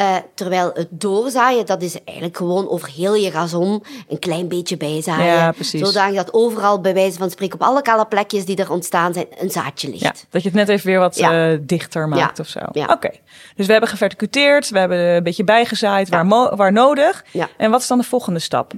Uh, 0.00 0.16
terwijl 0.34 0.70
het 0.74 0.88
doorzaaien, 0.90 1.66
dat 1.66 1.82
is 1.82 2.04
eigenlijk 2.04 2.36
gewoon 2.36 2.68
over 2.68 2.88
heel 2.88 3.14
je 3.14 3.30
gazon 3.30 3.84
een 4.08 4.18
klein 4.18 4.48
beetje 4.48 4.76
bijzaaien. 4.76 5.34
Ja, 5.34 5.52
precies. 5.52 5.80
Zodat 5.80 6.14
dat 6.14 6.32
overal 6.32 6.80
bij 6.80 6.94
wijze 6.94 7.18
van 7.18 7.30
spreken 7.30 7.54
op 7.54 7.66
alle 7.66 7.82
kale 7.82 8.06
plekjes 8.06 8.44
die 8.44 8.56
er 8.56 8.70
ontstaan 8.70 9.12
zijn, 9.12 9.26
een 9.38 9.50
zaadje 9.50 9.88
ligt. 9.88 10.02
Ja, 10.02 10.12
dat 10.30 10.42
je 10.42 10.48
het 10.48 10.56
net 10.56 10.68
even 10.68 10.86
weer 10.86 10.98
wat 10.98 11.16
ja. 11.16 11.52
uh, 11.52 11.58
dichter 11.62 12.08
maakt 12.08 12.38
of 12.38 12.46
zo. 12.46 12.58
Oké, 12.86 13.10
dus 13.56 13.66
we 13.66 13.72
hebben 13.72 13.90
geverticuteerd, 13.90 14.68
we 14.68 14.78
hebben 14.78 14.98
een 14.98 15.22
beetje 15.22 15.44
bijgezaaid 15.44 16.08
waar, 16.08 16.28
waar 16.56 16.72
nodig. 16.72 17.24
En 17.56 17.70
wat 17.70 17.80
is 17.80 17.86
dan 17.86 17.98
de 17.98 18.04
volgende 18.04 18.38
stap? 18.38 18.72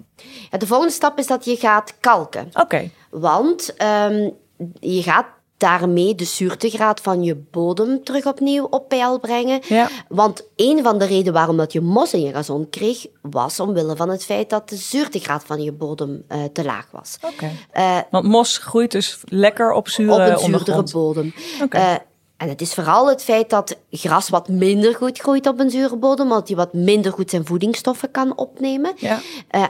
de 0.59 0.67
volgende 0.67 0.93
stap 0.93 1.19
is 1.19 1.27
dat 1.27 1.45
je 1.45 1.57
gaat 1.57 1.95
kalken. 2.01 2.49
Oké. 2.53 2.91
Want 3.11 3.75
um, 4.09 4.35
je 4.81 5.03
gaat 5.03 5.27
daarmee 5.57 6.15
de 6.15 6.25
zuurtegraad 6.25 7.01
van 7.01 7.23
je 7.23 7.37
bodem 7.51 8.05
terug 8.05 8.27
opnieuw 8.27 8.67
op 8.71 8.89
peil 8.89 9.19
brengen. 9.19 9.61
Ja. 9.69 9.89
Want 10.09 10.45
een 10.57 10.83
van 10.83 10.99
de 10.99 11.05
redenen 11.05 11.33
waarom 11.33 11.57
dat 11.57 11.73
je 11.73 11.81
mos 11.81 12.13
in 12.13 12.21
je 12.21 12.33
gazon 12.33 12.71
kreeg, 12.71 13.07
was 13.23 13.61
omwille 13.61 13.97
van 13.97 14.09
het 14.09 14.25
feit 14.25 14.51
dat 14.51 14.69
de 14.69 14.77
zuurtegraad 14.77 15.45
van 15.45 15.63
je 15.63 15.73
bodem 15.73 16.25
uh, 16.29 16.45
te 16.53 16.65
laag 16.65 16.89
was. 16.91 17.17
Oké. 17.21 17.51
Uh, 17.75 17.99
Want 18.11 18.27
mos 18.27 18.59
groeit 18.59 18.91
dus 18.91 19.21
lekker 19.25 19.73
op 19.73 19.89
zure 19.89 20.13
Op 20.13 20.19
een 20.19 20.39
zuurdere 20.39 20.83
bodem. 20.93 21.35
Okay. 21.63 21.93
Uh, 21.93 21.99
en 22.37 22.49
het 22.49 22.61
is 22.61 22.75
vooral 22.75 23.09
het 23.09 23.23
feit 23.23 23.51
dat 23.51 23.77
gras 23.91 24.29
wat 24.29 24.49
minder 24.49 24.95
goed 24.95 25.19
groeit 25.19 25.47
op 25.47 25.61
een 25.61 25.71
zure 25.71 25.97
bodem, 25.97 26.27
omdat 26.27 26.49
hij 26.49 26.57
wat 26.57 26.73
minder 26.73 27.13
goed 27.13 27.31
zijn 27.31 27.47
voedingsstoffen 27.47 28.11
kan 28.11 28.37
opnemen. 28.37 28.93
Ja. 28.97 29.21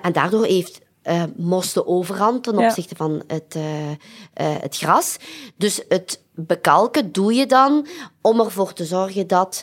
en 0.03 0.13
daardoor 0.13 0.45
heeft 0.45 0.81
uh, 1.09 1.23
mos 1.37 1.73
de 1.73 1.87
overhand 1.87 2.43
ten 2.43 2.59
opzichte 2.59 2.97
van 2.97 3.23
het, 3.27 3.55
uh, 3.57 3.91
uh, 3.91 3.95
het 4.37 4.77
gras. 4.77 5.17
Dus 5.57 5.83
het 5.89 6.25
bekalken 6.35 7.13
doe 7.13 7.35
je 7.35 7.47
dan 7.47 7.87
om 8.21 8.41
ervoor 8.41 8.73
te 8.73 8.85
zorgen 8.85 9.27
dat 9.27 9.63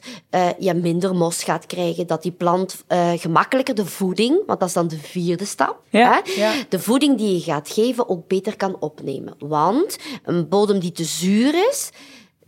je 0.59 0.73
minder 0.73 1.15
mos 1.15 1.43
gaat 1.43 1.65
krijgen, 1.65 2.07
dat 2.07 2.23
die 2.23 2.31
plant 2.31 2.83
gemakkelijker 3.15 3.75
de 3.75 3.85
voeding, 3.85 4.41
want 4.45 4.59
dat 4.59 4.67
is 4.67 4.73
dan 4.73 4.87
de 4.87 4.97
vierde 4.97 5.45
stap, 5.45 5.81
ja, 5.89 6.21
hè, 6.23 6.31
ja. 6.31 6.53
de 6.69 6.79
voeding 6.79 7.17
die 7.17 7.33
je 7.33 7.41
gaat 7.41 7.69
geven 7.69 8.09
ook 8.09 8.27
beter 8.27 8.55
kan 8.55 8.75
opnemen. 8.79 9.35
Want 9.39 9.97
een 10.23 10.49
bodem 10.49 10.79
die 10.79 10.91
te 10.91 11.03
zuur 11.03 11.69
is, 11.69 11.89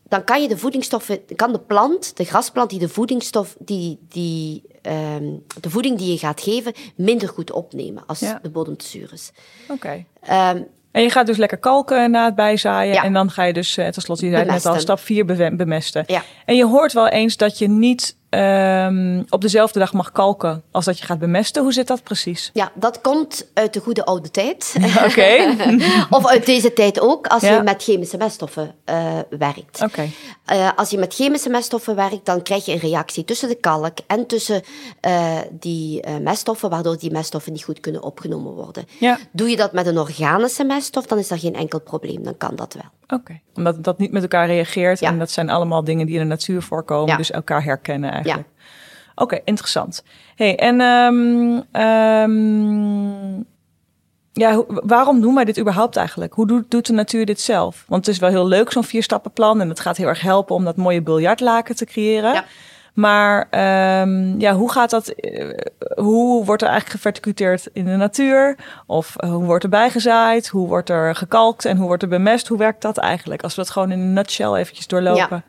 dan 0.07 0.23
kan 0.23 0.41
je 0.41 0.47
de 0.47 0.57
voedingsstoffen, 0.57 1.19
kan 1.35 1.51
de 1.51 1.59
plant, 1.59 2.17
de 2.17 2.23
grasplant 2.23 2.69
die 2.69 2.79
de 2.79 2.89
voedingsstof, 2.89 3.55
die, 3.59 3.99
die 4.09 4.63
um, 5.15 5.43
de 5.59 5.69
voeding 5.69 5.97
die 5.97 6.11
je 6.11 6.17
gaat 6.17 6.41
geven 6.41 6.73
minder 6.95 7.29
goed 7.29 7.51
opnemen 7.51 8.03
als 8.05 8.19
de 8.19 8.49
bodem 8.51 8.77
te 8.77 8.85
zuur 8.85 9.13
is. 9.13 9.31
Oké. 9.69 10.05
Okay. 10.21 10.55
Um, 10.55 10.67
En 10.91 11.01
je 11.01 11.09
gaat 11.09 11.25
dus 11.25 11.37
lekker 11.37 11.57
kalken 11.57 12.11
na 12.11 12.25
het 12.25 12.35
bijzaaien. 12.35 12.95
En 12.95 13.13
dan 13.13 13.31
ga 13.31 13.43
je 13.43 13.53
dus, 13.53 13.77
uh, 13.77 13.87
tenslotte, 13.87 14.25
je 14.25 14.31
zei 14.31 14.45
net 14.45 14.65
al, 14.65 14.79
stap 14.79 14.99
4 14.99 15.55
bemesten. 15.55 16.03
Ja. 16.07 16.23
En 16.45 16.55
je 16.55 16.65
hoort 16.65 16.93
wel 16.93 17.07
eens 17.07 17.37
dat 17.37 17.57
je 17.57 17.67
niet 17.67 18.17
um, 18.35 19.25
op 19.29 19.41
dezelfde 19.41 19.79
dag 19.79 19.93
mag 19.93 20.11
kalken 20.11 20.63
als 20.71 20.85
dat 20.85 20.99
je 20.99 21.05
gaat 21.05 21.19
bemesten. 21.19 21.61
Hoe 21.61 21.73
zit 21.73 21.87
dat 21.87 22.03
precies? 22.03 22.49
Ja, 22.53 22.71
dat 22.73 23.01
komt 23.01 23.47
uit 23.53 23.73
de 23.73 23.79
goede 23.79 24.05
oude 24.05 24.31
tijd. 24.31 24.75
Oké. 25.09 25.55
of 26.09 26.27
uit 26.27 26.45
deze 26.45 26.73
tijd 26.73 26.99
ook, 26.99 27.27
als 27.27 27.41
je 27.41 27.61
met 27.63 27.83
chemische 27.83 28.17
meststoffen 28.17 28.75
uh, 28.89 29.19
werkt. 29.29 29.81
Oké. 29.81 30.09
Uh, 30.51 30.69
als 30.75 30.89
je 30.89 30.97
met 30.97 31.13
chemische 31.13 31.49
meststoffen 31.49 31.95
werkt, 31.95 32.25
dan 32.25 32.41
krijg 32.41 32.65
je 32.65 32.71
een 32.71 32.79
reactie 32.79 33.25
tussen 33.25 33.49
de 33.49 33.55
kalk 33.55 33.97
en 34.07 34.27
tussen 34.27 34.61
uh, 35.07 35.37
die 35.51 36.03
meststoffen, 36.21 36.69
waardoor 36.69 36.97
die 36.97 37.11
meststoffen 37.11 37.51
niet 37.51 37.63
goed 37.63 37.79
kunnen 37.79 38.03
opgenomen 38.03 38.53
worden. 38.53 38.87
Ja. 38.99 39.17
Doe 39.31 39.49
je 39.49 39.55
dat 39.55 39.73
met 39.73 39.87
een 39.87 39.97
organische 39.97 40.63
meststof, 40.63 41.05
dan 41.05 41.17
is 41.17 41.27
dat 41.27 41.39
geen 41.39 41.55
enkel 41.55 41.79
probleem. 41.79 42.23
Dan 42.23 42.37
kan 42.37 42.55
dat 42.55 42.73
wel. 42.73 43.17
Oké. 43.19 43.39
Omdat 43.55 43.83
dat 43.83 43.97
niet 43.97 44.11
met 44.11 44.21
elkaar 44.21 44.47
reageert. 44.47 44.99
Ja. 44.99 45.09
En 45.09 45.19
dat 45.19 45.31
zijn 45.31 45.49
allemaal 45.49 45.83
dingen 45.83 46.05
die 46.05 46.15
in 46.15 46.21
de 46.21 46.27
natuur 46.27 46.61
voorkomen. 46.61 47.09
Ja. 47.09 47.17
Dus 47.17 47.31
elkaar 47.31 47.63
herkennen 47.63 48.11
eigenlijk. 48.11 48.24
Ja. 48.25 48.43
Oké, 49.15 49.39
interessant. 49.43 50.03
Hey, 50.35 50.55
en 50.55 50.81
um, 50.81 51.63
um, 51.81 53.45
ja, 54.33 54.63
waarom 54.67 55.21
doen 55.21 55.35
wij 55.35 55.45
dit 55.45 55.59
überhaupt 55.59 55.95
eigenlijk? 55.95 56.33
Hoe 56.33 56.47
doet, 56.47 56.71
doet 56.71 56.85
de 56.85 56.93
natuur 56.93 57.25
dit 57.25 57.41
zelf? 57.41 57.85
Want 57.87 58.05
het 58.05 58.15
is 58.15 58.21
wel 58.21 58.29
heel 58.29 58.47
leuk, 58.47 58.71
zo'n 58.71 58.83
vierstappenplan. 58.83 59.61
En 59.61 59.69
het 59.69 59.79
gaat 59.79 59.97
heel 59.97 60.07
erg 60.07 60.21
helpen 60.21 60.55
om 60.55 60.63
dat 60.63 60.75
mooie 60.75 61.01
biljartlaken 61.01 61.75
te 61.75 61.85
creëren. 61.85 62.33
Ja. 62.33 62.43
Maar 62.93 63.47
um, 64.01 64.39
ja, 64.39 64.53
hoe 64.53 64.71
gaat 64.71 64.89
dat? 64.89 65.13
Uh, 65.17 65.49
hoe 65.95 66.45
wordt 66.45 66.61
er 66.61 66.67
eigenlijk 66.67 66.97
geverticuteerd 66.97 67.67
in 67.73 67.85
de 67.85 67.95
natuur? 67.95 68.57
Of 68.85 69.15
uh, 69.23 69.29
hoe 69.29 69.43
wordt 69.43 69.63
er 69.63 69.69
bijgezaaid? 69.69 70.47
Hoe 70.47 70.67
wordt 70.67 70.89
er 70.89 71.15
gekalkt 71.15 71.65
en 71.65 71.77
hoe 71.77 71.87
wordt 71.87 72.03
er 72.03 72.09
bemest? 72.09 72.47
Hoe 72.47 72.57
werkt 72.57 72.81
dat 72.81 72.97
eigenlijk? 72.97 73.43
Als 73.43 73.55
we 73.55 73.61
dat 73.61 73.71
gewoon 73.71 73.91
in 73.91 73.99
een 73.99 74.13
nutshell 74.13 74.53
eventjes 74.53 74.87
doorlopen. 74.87 75.27
Ja. 75.29 75.43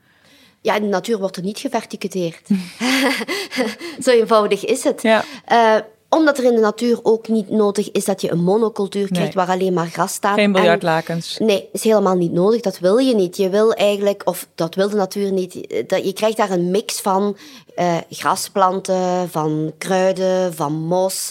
Ja, 0.67 0.75
in 0.75 0.83
de 0.83 0.89
natuur 0.89 1.19
wordt 1.19 1.37
er 1.37 1.43
niet 1.43 1.59
geverticuteerd. 1.59 2.49
Zo 4.05 4.11
eenvoudig 4.11 4.65
is 4.65 4.85
het. 4.85 5.03
Ja. 5.03 5.25
Uh, 5.53 5.77
omdat 6.09 6.39
er 6.39 6.45
in 6.45 6.55
de 6.55 6.61
natuur 6.61 6.99
ook 7.03 7.29
niet 7.29 7.51
nodig 7.51 7.91
is 7.91 8.05
dat 8.05 8.21
je 8.21 8.31
een 8.31 8.43
monocultuur 8.43 9.09
krijgt 9.11 9.35
waar 9.35 9.49
alleen 9.49 9.73
maar 9.73 9.87
gras 9.87 10.13
staat. 10.13 10.35
Geen 10.35 10.53
biljartlakens. 10.53 11.39
En, 11.39 11.47
nee, 11.47 11.69
is 11.73 11.83
helemaal 11.83 12.17
niet 12.17 12.33
nodig. 12.33 12.61
Dat 12.61 12.79
wil 12.79 12.97
je 12.97 13.15
niet. 13.15 13.37
Je 13.37 13.49
wil 13.49 13.73
eigenlijk, 13.73 14.23
of 14.25 14.49
dat 14.55 14.75
wil 14.75 14.89
de 14.89 14.97
natuur 14.97 15.33
niet, 15.33 15.85
dat, 15.87 16.05
je 16.05 16.13
krijgt 16.13 16.37
daar 16.37 16.51
een 16.51 16.71
mix 16.71 17.01
van 17.01 17.37
uh, 17.77 17.97
grasplanten, 18.11 19.31
van 19.31 19.73
kruiden, 19.79 20.55
van 20.55 20.73
mos. 20.73 21.31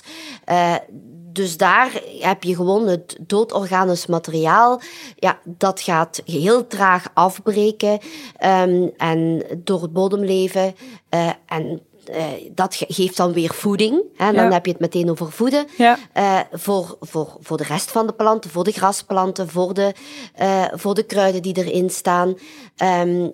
Uh, 0.49 0.75
dus 1.35 1.57
daar 1.57 2.01
heb 2.19 2.43
je 2.43 2.55
gewoon 2.55 2.87
het 2.87 3.17
doodorganisch 3.21 4.05
materiaal. 4.05 4.81
Ja, 5.15 5.39
dat 5.43 5.81
gaat 5.81 6.21
heel 6.25 6.67
traag 6.67 7.07
afbreken 7.13 7.99
um, 8.45 8.91
en 8.97 9.43
door 9.57 9.81
het 9.81 9.93
bodemleven. 9.93 10.75
Uh, 11.13 11.29
en 11.45 11.81
uh, 12.09 12.25
dat 12.51 12.75
geeft 12.87 13.17
dan 13.17 13.33
weer 13.33 13.53
voeding. 13.53 14.03
Hè? 14.15 14.31
Dan 14.31 14.45
ja. 14.45 14.51
heb 14.51 14.65
je 14.65 14.71
het 14.71 14.81
meteen 14.81 15.09
over 15.09 15.31
voeden. 15.31 15.67
Ja. 15.77 15.97
Uh, 16.17 16.39
voor, 16.51 16.97
voor, 16.99 17.37
voor 17.39 17.57
de 17.57 17.63
rest 17.63 17.91
van 17.91 18.07
de 18.07 18.13
planten, 18.13 18.49
voor 18.49 18.63
de 18.63 18.71
grasplanten, 18.71 19.49
voor 19.49 19.73
de, 19.73 19.93
voor 20.73 20.95
de 20.95 21.03
kruiden 21.03 21.41
die 21.41 21.57
erin 21.57 21.89
staan. 21.89 22.37
Um, 22.83 23.31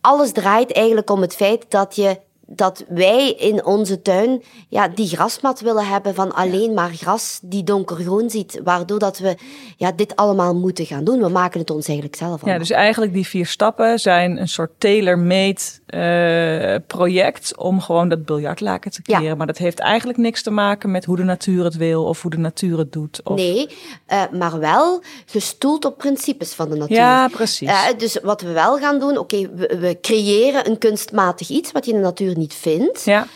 alles 0.00 0.32
draait 0.32 0.72
eigenlijk 0.72 1.10
om 1.10 1.20
het 1.20 1.34
feit 1.34 1.64
dat 1.68 1.96
je 1.96 2.20
dat 2.50 2.84
wij 2.88 3.30
in 3.30 3.64
onze 3.64 4.02
tuin 4.02 4.42
ja, 4.68 4.88
die 4.88 5.06
grasmat 5.06 5.60
willen 5.60 5.86
hebben 5.86 6.14
van 6.14 6.34
alleen 6.34 6.74
maar 6.74 6.90
gras 6.90 7.38
die 7.42 7.64
donkergroen 7.64 8.30
ziet. 8.30 8.60
Waardoor 8.64 8.98
dat 8.98 9.18
we 9.18 9.36
ja, 9.76 9.92
dit 9.92 10.16
allemaal 10.16 10.54
moeten 10.54 10.86
gaan 10.86 11.04
doen. 11.04 11.20
We 11.20 11.28
maken 11.28 11.60
het 11.60 11.70
ons 11.70 11.86
eigenlijk 11.86 12.16
zelf 12.16 12.44
Ja, 12.44 12.58
dus 12.58 12.70
eigenlijk 12.70 13.12
die 13.12 13.26
vier 13.26 13.46
stappen 13.46 13.98
zijn 13.98 14.40
een 14.40 14.48
soort 14.48 14.70
tailor-made 14.78 15.60
uh, 15.88 16.86
project 16.86 17.56
om 17.56 17.80
gewoon 17.80 18.08
dat 18.08 18.24
biljartlaken 18.24 18.90
te 18.90 19.02
creëren. 19.02 19.24
Ja. 19.24 19.34
Maar 19.34 19.46
dat 19.46 19.58
heeft 19.58 19.78
eigenlijk 19.78 20.18
niks 20.18 20.42
te 20.42 20.50
maken 20.50 20.90
met 20.90 21.04
hoe 21.04 21.16
de 21.16 21.22
natuur 21.22 21.64
het 21.64 21.76
wil 21.76 22.04
of 22.04 22.22
hoe 22.22 22.30
de 22.30 22.38
natuur 22.38 22.78
het 22.78 22.92
doet. 22.92 23.20
Of... 23.24 23.36
Nee, 23.36 23.68
uh, 24.08 24.22
maar 24.38 24.58
wel 24.58 25.02
gestoeld 25.26 25.84
op 25.84 25.98
principes 25.98 26.54
van 26.54 26.68
de 26.68 26.76
natuur. 26.76 26.96
Ja, 26.96 27.28
precies. 27.28 27.68
Uh, 27.68 27.86
dus 27.96 28.18
wat 28.22 28.40
we 28.40 28.52
wel 28.52 28.78
gaan 28.78 28.98
doen, 28.98 29.18
oké, 29.18 29.36
okay, 29.36 29.50
we, 29.54 29.78
we 29.78 29.98
creëren 30.00 30.68
een 30.68 30.78
kunstmatig 30.78 31.48
iets 31.48 31.72
wat 31.72 31.84
je 31.84 31.90
in 31.90 31.96
de 31.96 32.02
natuur 32.02 32.36
niet 32.38 32.54
vindt. 32.54 33.04
Ja. 33.04 33.26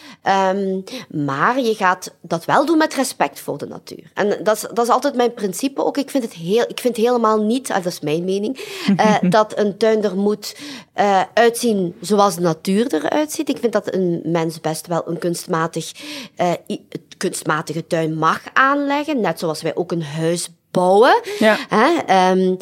Um, 0.54 0.84
maar 1.08 1.60
je 1.60 1.74
gaat 1.74 2.14
dat 2.20 2.44
wel 2.44 2.66
doen 2.66 2.78
met 2.78 2.94
respect 2.94 3.40
voor 3.40 3.58
de 3.58 3.66
natuur. 3.66 4.10
En 4.14 4.38
dat 4.42 4.56
is, 4.56 4.60
dat 4.60 4.84
is 4.84 4.88
altijd 4.88 5.14
mijn 5.14 5.34
principe 5.34 5.84
ook. 5.84 5.96
Ik 5.96 6.10
vind 6.10 6.24
het, 6.24 6.32
heel, 6.32 6.64
ik 6.68 6.80
vind 6.80 6.96
helemaal 6.96 7.42
niet, 7.42 7.66
dat 7.66 7.86
is 7.86 8.00
mijn 8.00 8.24
mening, 8.24 8.58
uh, 8.96 9.16
dat 9.30 9.58
een 9.58 9.76
tuin 9.76 10.04
er 10.04 10.16
moet 10.16 10.56
uh, 10.96 11.22
uitzien 11.34 11.94
zoals 12.00 12.34
de 12.34 12.40
natuur 12.40 12.94
eruit 12.94 13.32
ziet. 13.32 13.48
Ik 13.48 13.58
vind 13.58 13.72
dat 13.72 13.94
een 13.94 14.20
mens 14.24 14.60
best 14.60 14.86
wel 14.86 15.02
een 15.06 15.18
kunstmatig, 15.18 15.92
uh, 16.36 16.78
kunstmatige 17.16 17.86
tuin 17.86 18.14
mag 18.14 18.40
aanleggen. 18.52 19.20
Net 19.20 19.38
zoals 19.38 19.62
wij 19.62 19.74
ook 19.74 19.92
een 19.92 20.04
huis 20.04 20.48
bouwen. 20.70 21.20
Ja. 21.38 22.30
Um, 22.30 22.56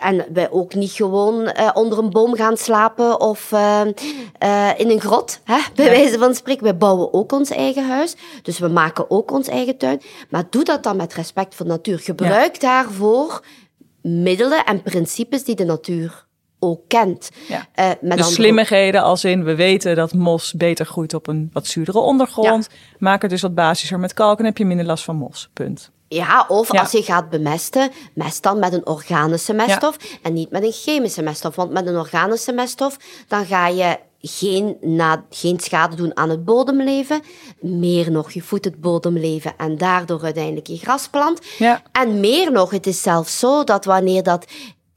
en 0.00 0.24
wij 0.32 0.50
ook 0.50 0.74
niet 0.74 0.92
gewoon 0.92 1.40
uh, 1.40 1.70
onder 1.74 1.98
een 1.98 2.10
boom 2.10 2.34
gaan 2.34 2.56
slapen 2.56 3.20
of 3.20 3.52
uh, 3.52 3.80
uh, 4.42 4.70
in 4.76 4.90
een 4.90 5.00
grot, 5.00 5.40
hè, 5.44 5.58
bij 5.74 5.84
ja. 5.84 5.90
wijze 5.90 6.18
van 6.18 6.34
spreken. 6.34 6.64
Wij 6.64 6.76
bouwen 6.76 7.12
ook 7.12 7.32
ons 7.32 7.50
eigen 7.50 7.88
huis, 7.88 8.16
dus 8.42 8.58
we 8.58 8.68
maken 8.68 9.10
ook 9.10 9.30
ons 9.30 9.48
eigen 9.48 9.76
tuin. 9.76 10.00
Maar 10.28 10.44
doe 10.50 10.64
dat 10.64 10.82
dan 10.82 10.96
met 10.96 11.14
respect 11.14 11.54
voor 11.54 11.66
de 11.66 11.72
natuur. 11.72 11.98
Gebruik 11.98 12.54
ja. 12.54 12.60
daarvoor 12.60 13.44
middelen 14.02 14.64
en 14.64 14.82
principes 14.82 15.44
die 15.44 15.54
de 15.54 15.64
natuur 15.64 16.26
ook 16.58 16.80
kent. 16.88 17.30
Ja. 17.48 17.66
Met 18.00 18.16
dus 18.16 18.34
slimmigheden 18.34 19.02
als 19.02 19.24
in, 19.24 19.44
we 19.44 19.54
weten 19.54 19.96
dat 19.96 20.14
mos 20.14 20.52
beter 20.52 20.86
groeit 20.86 21.14
op 21.14 21.26
een 21.26 21.50
wat 21.52 21.66
zuurdere 21.66 21.98
ondergrond. 21.98 22.68
Maak 22.98 23.22
het 23.22 23.30
dus 23.30 23.42
wat 23.42 23.54
basischer 23.54 23.98
met 23.98 24.14
kalk 24.14 24.38
en 24.38 24.44
heb 24.44 24.58
je 24.58 24.64
minder 24.64 24.86
last 24.86 25.04
van 25.04 25.16
mos. 25.16 25.50
Punt. 25.52 25.90
Ja, 26.08 26.44
of 26.48 26.72
ja. 26.72 26.80
als 26.80 26.92
je 26.92 27.02
gaat 27.02 27.30
bemesten, 27.30 27.90
mest 28.14 28.42
dan 28.42 28.58
met 28.58 28.72
een 28.72 28.86
organische 28.86 29.52
meststof 29.52 29.96
ja. 30.00 30.16
en 30.22 30.32
niet 30.32 30.50
met 30.50 30.62
een 30.62 30.72
chemische 30.72 31.22
meststof. 31.22 31.56
Want 31.56 31.70
met 31.70 31.86
een 31.86 31.96
organische 31.96 32.52
meststof, 32.52 32.96
dan 33.28 33.46
ga 33.46 33.66
je 33.66 33.98
geen, 34.20 34.76
na, 34.80 35.24
geen 35.30 35.60
schade 35.60 35.96
doen 35.96 36.16
aan 36.16 36.30
het 36.30 36.44
bodemleven. 36.44 37.22
Meer 37.60 38.10
nog, 38.10 38.32
je 38.32 38.42
voedt 38.42 38.64
het 38.64 38.80
bodemleven 38.80 39.52
en 39.56 39.78
daardoor 39.78 40.22
uiteindelijk 40.22 40.66
je 40.66 40.76
grasplant. 40.76 41.40
Ja. 41.58 41.82
En 41.92 42.20
meer 42.20 42.52
nog, 42.52 42.70
het 42.70 42.86
is 42.86 43.02
zelfs 43.02 43.38
zo 43.38 43.64
dat 43.64 43.84
wanneer 43.84 44.22
dat 44.22 44.46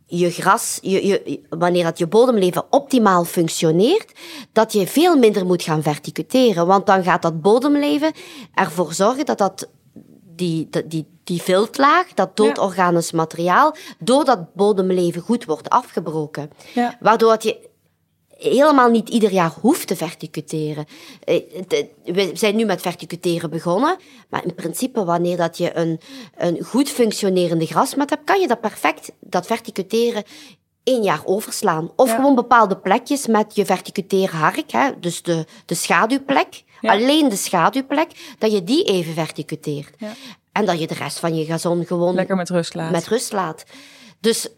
je 0.06 0.32
gras, 0.32 0.80
je, 0.82 1.08
je, 1.08 1.42
wanneer 1.50 1.84
dat 1.84 1.98
je 1.98 2.08
bodemleven 2.08 2.66
optimaal 2.70 3.24
functioneert, 3.24 4.12
dat 4.52 4.74
je 4.74 4.88
veel 4.88 5.18
minder 5.18 5.46
moet 5.46 5.64
gaan 5.64 5.84
verticuteren. 5.84 6.68
Want 6.68 6.86
dan 6.86 7.04
gaat 7.04 7.22
dat 7.22 7.42
bodemleven 7.42 8.12
ervoor 8.54 8.94
zorgen 8.94 9.26
dat 9.26 9.38
dat 9.38 9.70
die, 10.38 10.70
die, 10.86 11.08
die 11.24 11.41
viltlaag, 11.41 12.13
dat 12.13 12.38
doodorganisch 12.38 13.10
ja. 13.10 13.17
materiaal, 13.17 13.75
door 14.00 14.25
dat 14.25 14.53
bodemleven 14.53 15.22
goed 15.22 15.46
wordt 15.46 15.70
afgebroken. 15.70 16.51
Ja. 16.74 16.98
Waardoor 17.00 17.38
je 17.39 17.70
helemaal 18.38 18.89
niet 18.89 19.10
ieder 19.10 19.32
jaar 19.32 19.53
hoeft 19.62 19.88
te 19.88 19.96
verticuteren. 19.96 20.86
We 22.03 22.32
zijn 22.34 22.56
nu 22.56 22.65
met 22.65 22.82
verticuteren 22.82 23.50
begonnen, 23.50 23.98
maar 24.29 24.46
in 24.46 24.56
principe 24.56 25.03
wanneer 25.03 25.38
dat 25.38 25.58
je 25.58 25.77
een, 25.77 26.00
een 26.36 26.63
goed 26.63 26.89
functionerende 26.89 27.65
grasmat 27.65 28.10
hebt, 28.10 28.24
kan 28.24 28.39
je 28.39 28.48
dat 28.48 28.62
perfect, 28.62 29.12
dat 29.20 29.46
verticuteren, 29.46 30.24
één 30.84 31.03
jaar 31.03 31.22
overslaan. 31.25 31.91
Of 31.96 32.10
ja. 32.10 32.15
gewoon 32.15 32.36
bepaalde 32.36 32.77
plekjes 32.77 33.27
met 33.27 33.56
je 33.56 33.65
verticuteerhark, 33.65 34.72
hè, 34.72 35.00
dus 35.00 35.22
de, 35.22 35.46
de 35.65 35.75
schaduwplek, 35.75 36.63
ja. 36.81 36.91
alleen 36.91 37.29
de 37.29 37.36
schaduwplek, 37.36 38.36
dat 38.38 38.51
je 38.51 38.63
die 38.63 38.84
even 38.84 39.13
verticuteert. 39.13 39.96
Ja. 39.98 40.12
En 40.51 40.65
dat 40.65 40.79
je 40.79 40.88
de 40.88 40.93
rest 40.93 41.19
van 41.19 41.36
je 41.36 41.46
gazon 41.46 41.86
gewoon... 41.86 42.15
Lekker 42.15 42.36
met 42.36 42.50
rust 42.50 42.74
laat. 42.74 42.91
Met 42.91 43.07
rust 43.07 43.31
laat. 43.31 43.63
Dus 44.19 44.50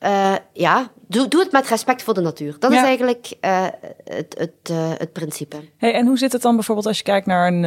uh, 0.00 0.34
ja, 0.52 0.90
doe, 1.08 1.28
doe 1.28 1.40
het 1.40 1.52
met 1.52 1.68
respect 1.68 2.02
voor 2.02 2.14
de 2.14 2.20
natuur. 2.20 2.56
Dat 2.58 2.72
is 2.72 2.82
eigenlijk 2.82 3.32
uh, 3.40 3.66
het, 4.04 4.34
het, 4.38 4.70
uh, 4.70 4.90
het 4.96 5.12
principe. 5.12 5.56
Hey, 5.76 5.94
en 5.94 6.06
hoe 6.06 6.18
zit 6.18 6.32
het 6.32 6.42
dan 6.42 6.54
bijvoorbeeld 6.54 6.86
als 6.86 6.98
je 6.98 7.04
kijkt 7.04 7.26
naar 7.26 7.46
een, 7.46 7.62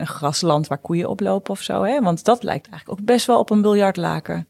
een 0.00 0.06
grasland 0.06 0.66
waar 0.66 0.78
koeien 0.78 1.08
oplopen 1.08 1.52
of 1.52 1.60
zo? 1.60 1.82
Hè? 1.82 2.00
Want 2.00 2.24
dat 2.24 2.42
lijkt 2.42 2.68
eigenlijk 2.68 3.00
ook 3.00 3.06
best 3.06 3.26
wel 3.26 3.38
op 3.38 3.50
een 3.50 3.62
biljartlaken. 3.62 4.48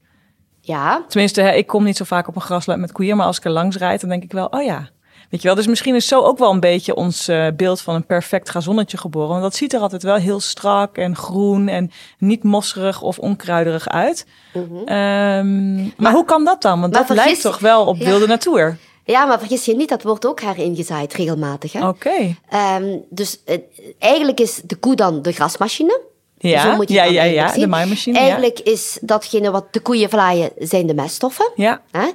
Ja. 0.61 1.05
Tenminste, 1.09 1.41
hè, 1.41 1.53
ik 1.53 1.67
kom 1.67 1.85
niet 1.85 1.97
zo 1.97 2.05
vaak 2.05 2.29
op 2.29 2.37
een 2.37 2.43
grasland 2.43 2.81
met 2.81 2.93
koeien, 2.93 3.17
maar 3.17 3.27
als 3.27 3.37
ik 3.37 3.45
er 3.45 3.51
langs 3.51 3.77
rijd, 3.77 4.01
dan 4.01 4.11
denk 4.11 4.23
ik 4.23 4.33
wel, 4.33 4.47
oh 4.47 4.63
ja. 4.63 4.89
Weet 5.31 5.43
je 5.43 5.47
wel, 5.47 5.57
dus 5.57 5.67
misschien 5.67 5.95
is 5.95 6.07
zo 6.07 6.21
ook 6.21 6.39
wel 6.39 6.51
een 6.51 6.61
beetje 6.61 6.95
ons 6.95 7.29
uh, 7.29 7.47
beeld 7.57 7.81
van 7.81 7.95
een 7.95 8.07
perfect 8.07 8.51
gazonnetje 8.51 8.97
geboren. 8.97 9.29
Want 9.29 9.43
dat 9.43 9.55
ziet 9.55 9.73
er 9.73 9.81
altijd 9.81 10.03
wel 10.03 10.15
heel 10.15 10.41
strak 10.41 10.97
en 10.97 11.17
groen 11.17 11.69
en 11.69 11.91
niet 12.19 12.43
mosserig 12.43 13.03
of 13.03 13.19
onkruiderig 13.19 13.89
uit. 13.89 14.27
Mm 14.53 14.67
-hmm. 14.69 14.79
um, 14.79 15.75
maar, 15.75 15.93
maar, 15.97 16.13
hoe 16.13 16.25
kan 16.25 16.45
dat 16.45 16.63
dan? 16.63 16.81
Want 16.81 16.93
dat 16.93 17.07
vergis, 17.07 17.25
lijkt 17.25 17.43
toch 17.43 17.59
wel 17.59 17.87
op 17.87 17.99
wilde 17.99 18.25
ja. 18.25 18.27
natuur? 18.27 18.77
Ja, 19.05 19.25
maar 19.25 19.39
vergis 19.39 19.65
je 19.65 19.77
niet, 19.77 19.89
dat 19.89 20.03
wordt 20.03 20.27
ook 20.27 20.41
heringezaaid 20.41 21.15
regelmatig. 21.15 21.75
Oké. 21.75 21.87
Okay. 21.87 22.37
Um, 22.83 23.05
dus 23.11 23.41
uh, 23.47 23.57
eigenlijk 23.99 24.41
is 24.41 24.61
de 24.65 24.77
koe 24.77 24.97
dan 24.97 25.23
de 25.23 25.33
grasmachine. 25.33 26.01
Ja, 26.39 26.63
Zo 26.63 26.77
moet 26.77 26.89
je 26.89 26.95
ja, 26.95 27.05
ja, 27.05 27.23
ja, 27.23 27.53
de 27.53 27.67
maaimachine. 27.67 28.19
Eigenlijk 28.19 28.61
is 28.61 28.99
datgene 29.01 29.51
wat 29.51 29.73
de 29.73 29.81
koeien 29.81 30.11
vlaaien, 30.11 30.51
zijn 30.59 30.87
de 30.87 30.95
meststoffen. 30.95 31.51
Ja, 31.55 31.83
Hè? 31.91 32.09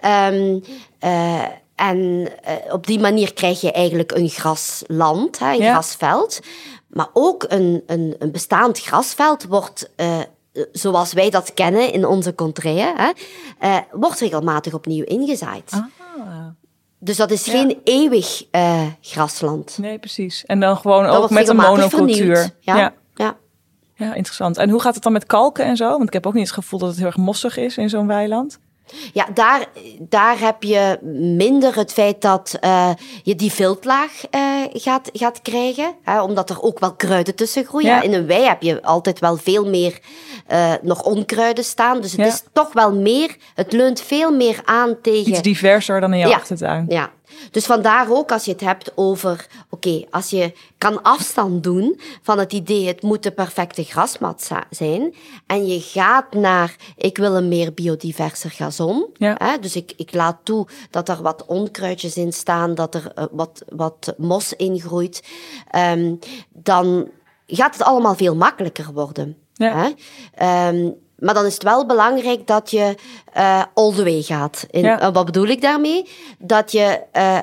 Ehm, 0.00 0.58
eh, 0.98 1.42
en 1.78 2.28
eh, 2.42 2.54
op 2.72 2.86
die 2.86 3.00
manier 3.00 3.32
krijg 3.34 3.60
je 3.60 3.72
eigenlijk 3.72 4.12
een 4.12 4.28
grasland, 4.28 5.38
hè, 5.38 5.52
een 5.52 5.58
Ja. 5.58 5.72
grasveld. 5.72 6.40
Maar 6.88 7.08
ook 7.12 7.44
een, 7.48 7.82
een, 7.86 8.14
een 8.18 8.30
bestaand 8.32 8.80
grasveld 8.80 9.44
wordt, 9.44 9.90
eh, 9.96 10.18
zoals 10.72 11.12
wij 11.12 11.30
dat 11.30 11.54
kennen 11.54 11.92
in 11.92 12.06
onze 12.06 12.34
contrée, 12.34 12.78
hè, 12.96 13.10
eh, 13.58 13.76
wordt 13.92 14.20
regelmatig 14.20 14.74
opnieuw 14.74 15.04
ingezaaid. 15.04 15.70
Ah. 15.70 16.46
Dus 16.98 17.16
dat 17.16 17.30
is 17.30 17.44
Ja. 17.44 17.52
geen 17.52 17.80
eeuwig 17.84 18.44
grasland. 19.00 19.78
nee, 19.78 19.98
precies. 19.98 20.44
En 20.46 20.60
dan 20.60 20.76
gewoon 20.76 21.04
Dat 21.04 21.22
ook 21.22 21.30
met 21.30 21.48
een 21.48 21.56
monocultuur. 21.56 22.50
Ja, 22.60 22.76
ja. 22.76 22.94
ja. 23.14 23.36
Ja, 23.94 24.14
interessant. 24.14 24.56
En 24.56 24.70
hoe 24.70 24.80
gaat 24.80 24.94
het 24.94 25.02
dan 25.02 25.12
met 25.12 25.26
kalken 25.26 25.64
en 25.64 25.76
zo? 25.76 25.88
Want 25.90 26.06
ik 26.06 26.12
heb 26.12 26.26
ook 26.26 26.34
niet 26.34 26.44
het 26.46 26.52
gevoel 26.54 26.78
dat 26.78 26.88
het 26.88 26.98
heel 26.98 27.06
erg 27.06 27.16
mossig 27.16 27.56
is 27.56 27.76
in 27.76 27.88
zo'n 27.88 28.06
weiland. 28.06 28.58
Ja, 29.12 29.26
daar, 29.34 29.66
daar 29.98 30.38
heb 30.38 30.62
je 30.62 30.98
minder 31.36 31.76
het 31.76 31.92
feit 31.92 32.20
dat 32.22 32.56
eh, 32.60 32.90
je 33.22 33.34
die 33.34 33.52
viltlaag 33.52 34.12
eh, 34.30 34.40
gaat, 34.72 35.10
gaat 35.12 35.42
krijgen. 35.42 35.94
Hè, 36.02 36.22
omdat 36.22 36.50
er 36.50 36.62
ook 36.62 36.78
wel 36.78 36.94
kruiden 36.94 37.34
tussen 37.34 37.64
groeien. 37.64 37.88
Ja. 37.88 38.02
In 38.02 38.12
een 38.14 38.26
wei 38.26 38.42
heb 38.42 38.62
je 38.62 38.82
altijd 38.82 39.18
wel 39.18 39.36
veel 39.36 39.68
meer 39.68 39.98
eh, 40.46 40.72
nog 40.82 41.02
onkruiden 41.02 41.64
staan. 41.64 42.00
Dus 42.00 42.12
het 42.12 42.20
Ja. 42.20 42.26
is 42.26 42.42
toch 42.52 42.72
wel 42.72 42.92
meer, 42.94 43.36
het 43.54 43.72
leunt 43.72 44.00
veel 44.00 44.30
meer 44.36 44.60
aan 44.64 44.96
tegen... 45.02 45.30
Iets 45.30 45.42
diverser 45.42 46.00
dan 46.00 46.12
in 46.12 46.18
Ja. 46.28 46.34
achtertuin. 46.36 46.84
Ja, 46.88 47.10
dus 47.50 47.66
vandaar 47.66 48.10
ook 48.10 48.32
als 48.32 48.44
je 48.44 48.50
het 48.52 48.60
hebt 48.60 48.92
over, 48.94 49.46
oké, 49.70 50.04
als 50.10 50.30
je 50.30 50.52
kan 50.78 51.02
afstand 51.02 51.62
doen 51.62 52.00
van 52.22 52.38
het 52.38 52.52
idee 52.52 52.86
het 52.86 53.02
moet 53.02 53.22
de 53.22 53.30
perfecte 53.30 53.82
grasmat 53.84 54.50
zijn 54.70 55.14
en 55.46 55.66
je 55.66 55.80
gaat 55.80 56.32
naar, 56.32 56.76
ik 56.96 57.16
wil 57.18 57.36
een 57.36 57.48
meer 57.48 57.74
biodiverser 57.74 58.50
gazon, 58.50 59.06
Ja. 59.14 59.34
hè, 59.38 59.58
dus 59.58 59.76
ik, 59.76 59.92
ik 59.96 60.14
laat 60.14 60.36
toe 60.42 60.66
dat 60.90 61.08
er 61.08 61.22
wat 61.22 61.46
onkruidjes 61.46 62.16
in 62.16 62.32
staan, 62.32 62.74
dat 62.74 62.94
er 62.94 63.12
eh, 63.14 63.24
wat, 63.30 63.62
wat 63.68 64.14
mos 64.16 64.52
in 64.52 64.80
groeit, 64.80 65.22
ehm, 65.70 66.14
dan 66.48 67.08
gaat 67.46 67.72
het 67.72 67.82
allemaal 67.86 68.14
veel 68.14 68.34
makkelijker 68.36 68.92
worden. 68.92 69.36
Ja. 69.52 69.76
Hè? 69.76 69.90
Ehm, 70.34 70.90
maar 71.18 71.34
dan 71.34 71.44
is 71.46 71.54
het 71.54 71.62
wel 71.62 71.86
belangrijk 71.86 72.46
dat 72.46 72.70
je 72.70 72.94
eh 73.32 73.62
all 73.74 73.92
the 73.94 74.02
way 74.04 74.22
gaat. 74.22 74.66
Ja. 74.70 75.00
eh, 75.00 75.08
wat 75.12 75.24
bedoel 75.24 75.46
ik 75.46 75.60
daarmee? 75.60 76.08
Dat 76.38 76.72
je... 76.72 77.00
eh, 77.12 77.38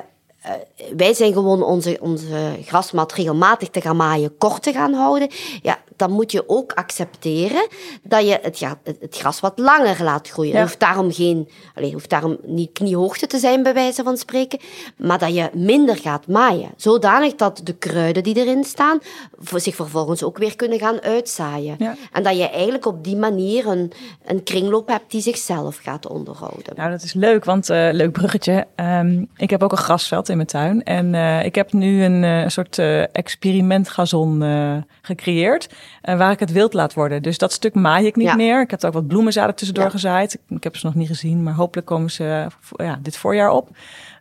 wij 0.96 1.14
zijn 1.14 1.32
gewoon 1.32 1.62
onze, 1.62 1.98
onze 2.00 2.56
grasmat 2.64 3.12
regelmatig 3.12 3.68
te 3.68 3.80
gaan 3.80 3.96
maaien, 3.96 4.38
kort 4.38 4.62
te 4.62 4.72
gaan 4.72 4.92
houden. 4.92 5.28
Ja, 5.62 5.78
dan 5.96 6.10
moet 6.10 6.32
je 6.32 6.48
ook 6.48 6.72
accepteren 6.72 7.66
dat 8.02 8.26
je 8.26 8.38
het, 8.42 8.58
ja, 8.58 8.78
het, 8.84 9.16
gras 9.16 9.40
wat 9.40 9.58
langer 9.58 10.02
laat 10.02 10.28
groeien. 10.28 10.52
Ja. 10.52 10.60
Hoeft 10.60 10.80
daarom, 10.80 11.12
geen, 11.12 11.48
allez, 11.74 11.92
hoeft 11.92 12.10
daarom 12.10 12.36
niet 12.44 12.72
kniehoogte 12.72 13.26
te 13.26 13.38
zijn, 13.38 13.62
bij 13.62 13.74
wijze 13.74 14.02
van 14.02 14.16
spreken. 14.16 14.58
Maar 14.96 15.18
dat 15.18 15.34
je 15.34 15.50
minder 15.54 15.96
gaat 15.96 16.26
maaien. 16.26 16.70
Zodanig 16.76 17.34
dat 17.34 17.60
de 17.64 17.74
kruiden 17.74 18.22
die 18.22 18.36
erin 18.36 18.64
staan, 18.64 18.98
voor 19.38 19.60
zich 19.60 19.74
vervolgens 19.74 20.22
ook 20.22 20.38
weer 20.38 20.56
kunnen 20.56 20.78
gaan 20.78 21.00
uitzaaien. 21.00 21.74
Ja. 21.78 21.96
En 22.12 22.22
dat 22.22 22.36
je 22.36 22.48
eigenlijk 22.48 22.86
op 22.86 23.04
die 23.04 23.16
manier 23.16 23.66
een, 23.66 23.92
een 24.24 24.42
kringloop 24.42 24.88
hebt 24.88 25.10
die 25.10 25.20
zichzelf 25.20 25.76
gaat 25.82 26.06
onderhouden. 26.08 26.76
Nou, 26.76 26.90
dat 26.90 27.02
is 27.02 27.12
leuk, 27.12 27.44
want 27.44 27.70
eh, 27.70 27.88
leuk 27.92 28.12
bruggetje. 28.12 28.66
Ehm, 28.74 29.24
ik 29.36 29.50
heb 29.50 29.62
ook 29.62 29.72
een 29.72 29.78
grasveld 29.78 30.28
in 30.28 30.35
mijn 30.36 30.48
tuin. 30.48 30.82
En 30.82 31.14
eh, 31.14 31.44
ik 31.44 31.54
heb 31.54 31.72
nu 31.72 32.04
een 32.04 32.24
eh, 32.24 32.48
soort 32.48 32.78
eh, 32.78 33.02
experimentgazon 33.14 34.42
eh, 34.42 34.76
gecreëerd. 35.02 35.68
waar 36.02 36.30
ik 36.30 36.40
het 36.40 36.52
wild 36.52 36.72
laat 36.74 36.94
worden. 36.94 37.22
Dus 37.22 37.38
dat 37.38 37.52
stuk 37.52 37.74
maai 37.74 38.06
ik 38.06 38.16
niet 38.16 38.26
Ja. 38.26 38.34
meer. 38.34 38.60
Ik 38.60 38.70
heb 38.70 38.80
er 38.82 38.88
ook 38.88 38.94
wat 38.94 39.06
bloemenzaden 39.06 39.54
tussendoor 39.54 39.84
Ja. 39.84 39.90
gezaaid. 39.90 40.34
Ik, 40.34 40.40
ik 40.56 40.64
heb 40.64 40.76
ze 40.76 40.86
nog 40.86 40.94
niet 40.94 41.08
gezien, 41.08 41.42
maar 41.42 41.54
hopelijk 41.54 41.86
komen 41.86 42.10
ze 42.10 42.46
ja, 42.76 42.98
dit 43.02 43.16
voorjaar 43.16 43.50
op. 43.50 43.68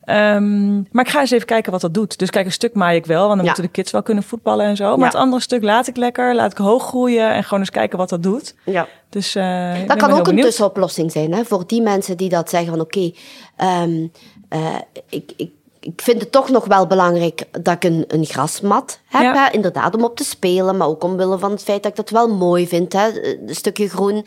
Ehm, 0.04 0.74
maar 0.76 1.06
ik 1.06 1.10
ga 1.10 1.20
eens 1.20 1.32
even 1.32 1.46
kijken 1.46 1.72
wat 1.72 1.82
dat 1.82 1.94
doet. 1.94 2.18
Dus 2.18 2.30
kijk, 2.30 2.46
een 2.46 2.52
stuk 2.52 2.74
maai 2.74 2.98
ik 2.98 3.06
wel, 3.06 3.20
want 3.22 3.30
dan 3.30 3.40
Ja. 3.40 3.46
moeten 3.46 3.64
de 3.64 3.70
kids 3.70 3.92
wel 3.92 4.04
kunnen 4.04 4.24
voetballen 4.24 4.66
en 4.66 4.76
zo. 4.76 4.90
Maar 4.90 5.00
Ja. 5.00 5.06
het 5.06 5.16
andere 5.16 5.42
stuk 5.42 5.64
laat 5.64 5.88
ik 5.88 5.98
lekker, 5.98 6.36
laat 6.36 6.52
ik 6.52 6.58
hoog 6.58 6.88
groeien 6.88 7.34
en 7.34 7.44
gewoon 7.44 7.60
eens 7.60 7.70
kijken 7.70 7.98
wat 7.98 8.10
dat 8.10 8.24
doet. 8.24 8.56
Ja. 8.66 8.88
Dus 9.10 9.36
eh, 9.36 9.74
Dat 9.88 9.98
kan 9.98 10.12
ook 10.12 10.28
een 10.28 10.36
tussenoplossing 10.42 11.12
zijn 11.12 11.34
hè, 11.34 11.44
voor 11.46 11.68
die 11.68 11.82
mensen 11.82 12.18
die 12.18 12.30
dat 12.30 12.50
zeggen 12.50 12.70
van 12.70 12.80
oké, 12.80 13.12
ehm, 13.56 14.08
eh, 14.50 14.76
ik, 15.10 15.32
ik, 15.38 15.50
ik 15.86 16.02
vind 16.02 16.22
het 16.22 16.32
toch 16.32 16.50
nog 16.50 16.66
wel 16.66 16.88
belangrijk 16.88 17.44
dat 17.52 17.74
ik 17.74 17.84
een, 17.84 18.06
een 18.08 18.26
grasmat 18.26 19.00
heb. 19.06 19.22
Ja. 19.22 19.46
Hè, 19.46 19.52
inderdaad, 19.52 19.96
om 19.96 20.04
op 20.04 20.16
te 20.16 20.24
spelen, 20.24 20.78
maar 20.78 20.88
ook 20.88 21.04
omwille 21.04 21.38
van 21.38 21.52
het 21.52 21.64
feit 21.64 21.84
dat 21.84 21.92
ik 21.92 21.98
dat 21.98 22.10
wel 22.10 22.36
mooi 22.36 22.68
vind, 22.68 22.94
hè, 22.94 23.38
een 23.48 23.56
stukje 23.56 23.90
groen. 23.90 24.26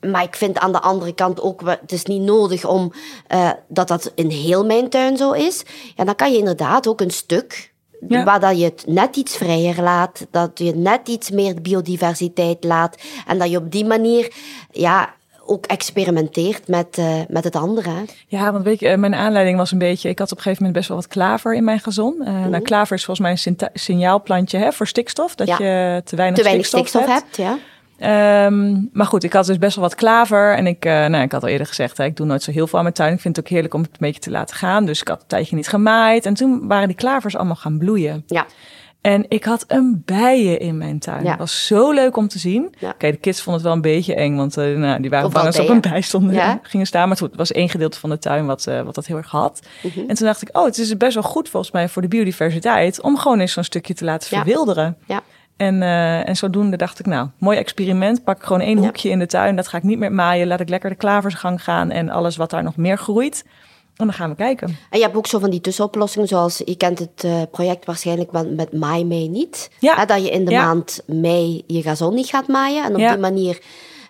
Maar 0.00 0.22
ik 0.22 0.36
vind 0.36 0.58
aan 0.58 0.72
de 0.72 0.80
andere 0.80 1.12
kant 1.14 1.40
ook, 1.40 1.60
het 1.64 1.92
is 1.92 2.04
niet 2.04 2.22
nodig 2.22 2.64
om 2.64 2.92
eh, 3.26 3.50
dat 3.68 3.88
dat 3.88 4.12
in 4.14 4.28
heel 4.30 4.64
mijn 4.64 4.88
tuin 4.88 5.16
zo 5.16 5.32
is. 5.32 5.62
Ja, 5.96 6.04
dan 6.04 6.14
kan 6.14 6.32
je 6.32 6.38
inderdaad 6.38 6.86
ook 6.86 7.00
een 7.00 7.10
stuk 7.10 7.72
Ja. 8.08 8.24
waar 8.24 8.40
dat 8.40 8.58
je 8.58 8.64
het 8.64 8.84
net 8.86 9.16
iets 9.16 9.36
vrijer 9.36 9.82
laat, 9.82 10.26
dat 10.30 10.50
je 10.58 10.74
net 10.74 11.08
iets 11.08 11.30
meer 11.30 11.62
biodiversiteit 11.62 12.64
laat 12.64 12.96
en 13.26 13.38
dat 13.38 13.50
je 13.50 13.56
op 13.56 13.70
die 13.70 13.84
manier 13.84 14.32
ja, 14.70 15.14
ook 15.52 15.66
experimenteert 15.66 16.68
met, 16.68 16.98
eh, 16.98 17.14
met 17.28 17.44
het 17.44 17.56
andere. 17.56 17.90
hè. 17.90 18.02
Ja, 18.26 18.52
want 18.52 18.64
weet 18.64 18.80
je, 18.80 18.88
eh, 18.88 18.98
mijn 18.98 19.14
aanleiding 19.14 19.56
was 19.56 19.72
een 19.72 19.78
beetje... 19.78 20.08
Ik 20.08 20.18
had 20.18 20.30
op 20.32 20.36
een 20.36 20.42
gegeven 20.42 20.64
moment 20.64 20.78
best 20.78 20.88
wel 20.88 20.98
wat 20.98 21.06
klaver 21.08 21.54
in 21.54 21.64
mijn 21.64 21.80
gazon. 21.80 22.14
Eh, 22.24 22.32
Mhm. 22.32 22.50
nou, 22.50 22.62
klaver 22.62 22.96
is 22.96 23.04
volgens 23.04 23.26
mij 23.26 23.54
een 23.58 23.70
signaalplantje 23.74 24.58
hè, 24.58 24.72
voor 24.72 24.86
stikstof. 24.86 25.34
Dat 25.34 25.46
Ja. 25.46 25.56
je 25.58 26.02
te 26.04 26.16
weinig, 26.16 26.38
Te 26.38 26.44
weinig 26.44 26.66
stikstof, 26.66 27.02
stikstof 27.02 27.06
hebt. 27.14 27.36
hebt, 27.36 27.36
ja. 27.36 27.58
Ehm, 27.98 28.80
maar 28.92 29.06
goed, 29.06 29.24
ik 29.24 29.32
had 29.32 29.46
dus 29.46 29.58
best 29.58 29.76
wel 29.76 29.84
wat 29.84 29.94
klaver. 29.94 30.56
En 30.56 30.66
ik, 30.66 30.84
eh, 30.84 30.92
nou, 31.06 31.22
ik 31.22 31.32
had 31.32 31.42
al 31.42 31.48
eerder 31.48 31.66
gezegd, 31.66 31.96
hè, 31.98 32.04
ik 32.04 32.16
doe 32.16 32.26
nooit 32.26 32.42
zo 32.42 32.50
heel 32.50 32.66
veel 32.66 32.78
aan 32.78 32.84
mijn 32.84 32.94
tuin. 32.96 33.12
Ik 33.14 33.20
vind 33.20 33.36
het 33.36 33.44
ook 33.44 33.50
heerlijk 33.50 33.74
om 33.74 33.80
het 33.82 33.90
een 33.90 33.96
beetje 33.98 34.20
te 34.20 34.30
laten 34.30 34.56
gaan. 34.56 34.84
Dus 34.86 35.00
ik 35.00 35.08
had 35.08 35.20
een 35.20 35.26
tijdje 35.26 35.56
niet 35.56 35.68
gemaaid. 35.68 36.26
En 36.26 36.34
toen 36.34 36.66
waren 36.68 36.86
die 36.88 36.96
klavers 36.96 37.36
allemaal 37.36 37.56
gaan 37.56 37.78
bloeien. 37.78 38.24
Ja, 38.26 38.46
En 39.02 39.24
ik 39.28 39.44
had 39.44 39.64
een 39.68 40.02
bijen 40.04 40.60
in 40.60 40.78
mijn 40.78 40.98
tuin. 40.98 41.22
Ja. 41.24 41.30
Het 41.30 41.38
was 41.38 41.66
zo 41.66 41.92
leuk 41.92 42.16
om 42.16 42.28
te 42.28 42.38
zien. 42.38 42.74
Ja. 42.78 42.90
Oké, 42.90 43.10
de 43.10 43.16
kids 43.16 43.40
vonden 43.42 43.54
het 43.54 43.62
wel 43.62 43.72
een 43.72 43.94
beetje 43.94 44.14
eng, 44.14 44.36
want 44.36 44.56
eh, 44.56 44.76
nou, 44.76 45.00
die 45.00 45.10
waren 45.10 45.30
bang 45.30 45.44
dat 45.44 45.54
ze 45.54 45.62
op 45.62 45.68
een 45.68 45.80
bij 45.80 46.00
stonden, 46.00 46.34
Ja. 46.34 46.60
gingen 46.62 46.86
staan. 46.86 47.08
Maar 47.08 47.16
goed, 47.16 47.28
het 47.28 47.38
was 47.38 47.52
één 47.52 47.68
gedeelte 47.68 47.98
van 47.98 48.10
de 48.10 48.18
tuin 48.18 48.46
wat, 48.46 48.66
eh, 48.66 48.80
wat 48.80 48.94
dat 48.94 49.06
heel 49.06 49.16
erg 49.16 49.30
had. 49.30 49.62
Mhm. 49.82 49.98
En 50.08 50.14
toen 50.14 50.26
dacht 50.26 50.42
ik, 50.42 50.56
oh, 50.56 50.64
het 50.64 50.78
is 50.78 50.96
best 50.96 51.14
wel 51.14 51.22
goed 51.22 51.48
volgens 51.48 51.72
mij 51.72 51.88
voor 51.88 52.02
de 52.02 52.08
biodiversiteit... 52.08 53.00
om 53.00 53.16
gewoon 53.18 53.40
eens 53.40 53.52
zo'n 53.52 53.64
stukje 53.64 53.94
te 53.94 54.04
laten 54.04 54.28
verwilderen. 54.28 54.96
ja. 55.06 55.22
En, 55.56 55.82
eh, 55.82 56.28
en 56.28 56.36
zodoende 56.36 56.76
dacht 56.76 56.98
ik, 56.98 57.06
nou, 57.06 57.28
mooi 57.38 57.58
experiment. 57.58 58.24
Pak 58.24 58.44
gewoon 58.44 58.62
één 58.62 58.78
hoekje 58.78 59.08
in 59.08 59.18
de 59.18 59.26
tuin. 59.26 59.56
Dat 59.56 59.68
ga 59.68 59.76
ik 59.76 59.82
niet 59.82 59.98
meer 59.98 60.12
maaien. 60.12 60.46
Laat 60.46 60.60
ik 60.60 60.68
lekker 60.68 60.90
de 60.90 60.96
klaversgang 60.96 61.64
gaan 61.64 61.90
en 61.90 62.08
alles 62.10 62.36
wat 62.36 62.50
daar 62.50 62.62
nog 62.62 62.76
meer 62.76 62.98
groeit. 62.98 63.44
En 63.96 64.06
dan 64.06 64.12
gaan 64.16 64.30
we 64.30 64.36
kijken. 64.36 64.68
En 64.90 64.98
je 64.98 65.04
hebt 65.04 65.16
ook 65.16 65.26
zo 65.26 65.38
van 65.38 65.50
die 65.50 65.60
tussenoplossingen, 65.60 66.28
zoals 66.28 66.62
je 66.64 66.76
kent 66.76 66.98
het 66.98 67.24
eh, 67.24 67.42
project 67.50 67.84
waarschijnlijk 67.84 68.32
met, 68.32 68.54
met 68.56 68.72
Maai 68.72 69.04
Mei 69.04 69.28
niet. 69.28 69.70
Ja. 69.78 69.94
Hè, 69.96 70.04
dat 70.04 70.22
je 70.24 70.30
in 70.30 70.44
de 70.44 70.50
Ja. 70.50 70.64
maand 70.64 71.02
mei 71.06 71.62
je 71.66 71.82
gazon 71.82 72.14
niet 72.14 72.26
gaat 72.26 72.48
maaien. 72.48 72.84
En 72.84 72.92
op 72.94 72.98
Ja. 73.00 73.08
die 73.10 73.18
manier 73.20 73.60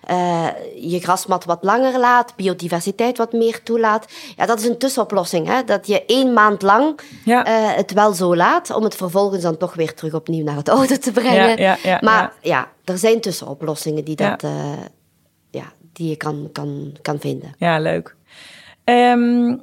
eh, 0.02 0.46
je 0.80 1.00
grasmat 1.00 1.44
wat 1.44 1.58
langer 1.64 1.98
laat, 1.98 2.36
biodiversiteit 2.36 3.16
wat 3.18 3.32
meer 3.32 3.62
toelaat. 3.62 4.06
Ja, 4.36 4.46
dat 4.46 4.58
is 4.60 4.66
een 4.66 4.78
tussenoplossing. 4.78 5.46
Hè? 5.46 5.64
Dat 5.64 5.86
je 5.86 6.04
één 6.06 6.32
maand 6.32 6.62
lang 6.62 7.00
Ja. 7.24 7.44
eh, 7.44 7.76
het 7.76 7.92
wel 7.92 8.12
zo 8.12 8.36
laat, 8.36 8.70
om 8.74 8.84
het 8.84 8.94
vervolgens 8.94 9.42
dan 9.42 9.56
toch 9.56 9.74
weer 9.74 9.94
terug 9.94 10.14
opnieuw 10.14 10.44
naar 10.44 10.56
het 10.56 10.68
oude 10.74 10.98
te 10.98 11.12
brengen. 11.12 11.48
Ja, 11.48 11.56
ja, 11.56 11.76
ja, 11.82 11.98
maar 12.00 12.32
ja. 12.40 12.68
er 12.84 12.98
zijn 12.98 13.20
tussenoplossingen 13.20 14.04
die, 14.04 14.16
dat, 14.16 14.44
ja, 15.50 15.72
die 15.92 16.08
je 16.08 16.16
kan, 16.16 16.48
kan, 16.52 16.96
kan 17.02 17.20
vinden. 17.20 17.54
Ja, 17.58 17.78
leuk. 17.80 18.16
Ehm, 18.84 19.54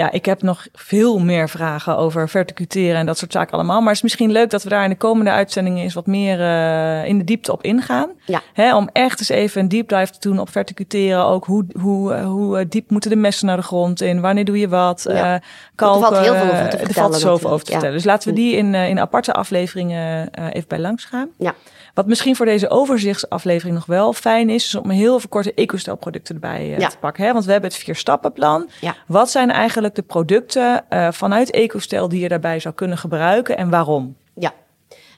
ja, 0.00 0.10
ik 0.10 0.24
heb 0.24 0.42
nog 0.42 0.66
veel 0.72 1.18
meer 1.18 1.48
vragen 1.48 1.96
over 1.96 2.28
verticuteren 2.28 2.96
en 2.96 3.06
dat 3.06 3.18
soort 3.18 3.32
zaken 3.32 3.52
allemaal. 3.52 3.78
Maar 3.78 3.86
het 3.86 3.96
is 3.96 4.02
misschien 4.02 4.32
leuk 4.32 4.50
dat 4.50 4.62
we 4.62 4.68
daar 4.68 4.84
in 4.84 4.90
de 4.90 4.96
komende 4.96 5.30
uitzendingen 5.30 5.82
eens 5.82 5.94
wat 5.94 6.06
meer 6.06 6.40
eh, 6.40 7.06
in 7.06 7.18
de 7.18 7.24
diepte 7.24 7.52
op 7.52 7.62
ingaan. 7.62 8.10
Ja. 8.24 8.42
Hè, 8.52 8.76
om 8.76 8.88
echt 8.92 9.18
eens 9.18 9.28
even 9.28 9.60
een 9.60 9.68
deep 9.68 9.88
dive 9.88 10.12
te 10.12 10.28
doen 10.28 10.38
op 10.38 10.50
verticuteren. 10.50 11.24
Ook 11.24 11.44
hoe, 11.44 11.64
hoe, 11.80 12.14
eh, 12.14 12.24
hoe 12.24 12.58
eh, 12.58 12.66
diep 12.68 12.90
moeten 12.90 13.10
de 13.10 13.16
messen 13.16 13.46
naar 13.46 13.56
de 13.56 13.62
grond 13.62 14.00
in? 14.00 14.20
Wanneer 14.20 14.44
doe 14.44 14.58
je 14.58 14.68
wat? 14.68 15.04
Ja. 15.08 15.40
Kalken, 15.74 16.00
valt 16.00 16.18
heel 16.18 16.34
veel 16.34 16.42
over 16.42 16.68
te 16.68 16.76
eh, 16.76 16.80
Er 16.80 16.86
vertellen 16.86 17.10
valt 17.10 17.22
zoveel 17.22 17.50
over 17.50 17.64
te 17.64 17.72
ja. 17.72 17.78
vertellen. 17.78 17.96
Dus 17.96 18.06
laten 18.06 18.28
we 18.28 18.34
die 18.34 18.56
in, 18.56 18.74
in 18.74 19.00
aparte 19.00 19.32
afleveringen 19.32 20.30
even 20.52 20.68
bij 20.68 20.78
langs 20.78 21.04
gaan. 21.04 21.28
Ja. 21.38 21.54
Wat 22.00 22.08
misschien 22.08 22.36
voor 22.36 22.46
deze 22.46 22.70
overzichtsaflevering 22.70 23.74
nog 23.74 23.86
wel 23.86 24.12
fijn 24.12 24.50
is, 24.50 24.64
is 24.64 24.74
om 24.74 24.90
heel 24.90 25.16
even 25.16 25.28
korte 25.28 25.54
ecostelproducten 25.54 26.34
erbij 26.34 26.60
eh, 26.72 26.78
Ja. 26.78 26.88
te 26.88 26.96
pakken. 26.98 27.24
Hè? 27.24 27.32
Want 27.32 27.44
we 27.44 27.52
hebben 27.52 27.70
het 27.70 27.78
vier 27.78 27.94
stappenplan. 27.96 28.68
Ja. 28.80 28.94
Wat 29.06 29.30
zijn 29.30 29.50
eigenlijk 29.50 29.94
de 29.94 30.02
producten 30.02 30.84
eh, 30.88 31.08
vanuit 31.12 31.50
ecostel 31.50 32.08
die 32.08 32.20
je 32.20 32.28
daarbij 32.28 32.60
zou 32.60 32.74
kunnen 32.74 32.98
gebruiken 32.98 33.56
en 33.56 33.70
waarom? 33.70 34.16
Ja. 34.34 34.52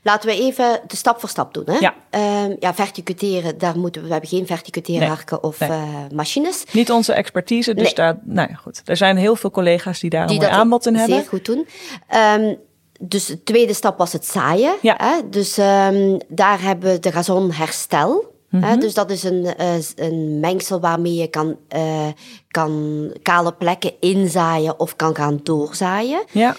Laten 0.03 0.29
we 0.29 0.35
even 0.37 0.81
de 0.87 0.97
stap 0.97 1.21
voor 1.21 1.29
stap 1.29 1.55
doen. 1.55 1.65
Hè? 1.67 1.77
Ja. 1.79 1.95
Ehm, 2.11 2.55
ja, 2.59 2.75
verticuteren, 2.75 3.59
daar 3.59 3.79
moeten 3.79 4.01
we, 4.01 4.07
we 4.07 4.13
hebben 4.13 4.31
geen 4.31 4.47
verticuteerharken 4.47 5.43
of 5.43 5.61
Nee. 5.61 5.69
eh, 5.71 5.85
machines. 6.15 6.65
Niet 6.73 6.91
onze 6.91 7.13
expertise, 7.13 7.75
dus 7.75 7.85
Nee. 7.85 7.95
daar, 7.95 8.19
nou 8.23 8.49
ja, 8.51 8.55
goed. 8.57 8.83
Er 8.85 8.97
zijn 8.97 9.17
heel 9.17 9.37
veel 9.37 9.51
collega's 9.51 10.01
die 10.01 10.11
daar 10.11 10.23
een 10.23 10.39
Die 10.39 10.47
aanbod 10.49 10.87
in 10.87 10.95
hebben. 10.95 11.17
zeer 11.17 11.29
goed 11.29 11.45
doen. 11.45 11.67
Ehm, 12.09 12.55
dus 13.09 13.27
de 13.27 13.43
tweede 13.43 13.75
stap 13.75 13.99
was 13.99 14.13
het 14.13 14.27
zaaien. 14.27 14.75
Ja. 14.83 14.95
Hè? 14.99 15.29
Dus 15.29 15.59
um, 15.59 16.19
daar 16.29 16.63
hebben 16.63 16.93
we 16.93 16.99
de 16.99 17.13
gazon 17.13 17.51
herstel. 17.51 18.31
Mm 18.49 18.81
Dus 18.81 18.95
dat 18.95 19.11
is 19.11 19.23
een, 19.23 19.47
uh, 19.61 19.75
een 19.95 20.41
mengsel 20.41 20.81
waarmee 20.81 21.15
je 21.15 21.27
kan, 21.27 21.57
uh, 21.77 22.07
kan 22.53 23.11
kale 23.23 23.53
plekken 23.53 23.93
inzaaien 24.01 24.81
of 24.81 24.97
kan 24.97 25.15
gaan 25.15 25.41
doorzaaien. 25.43 26.25
Ja. 26.31 26.57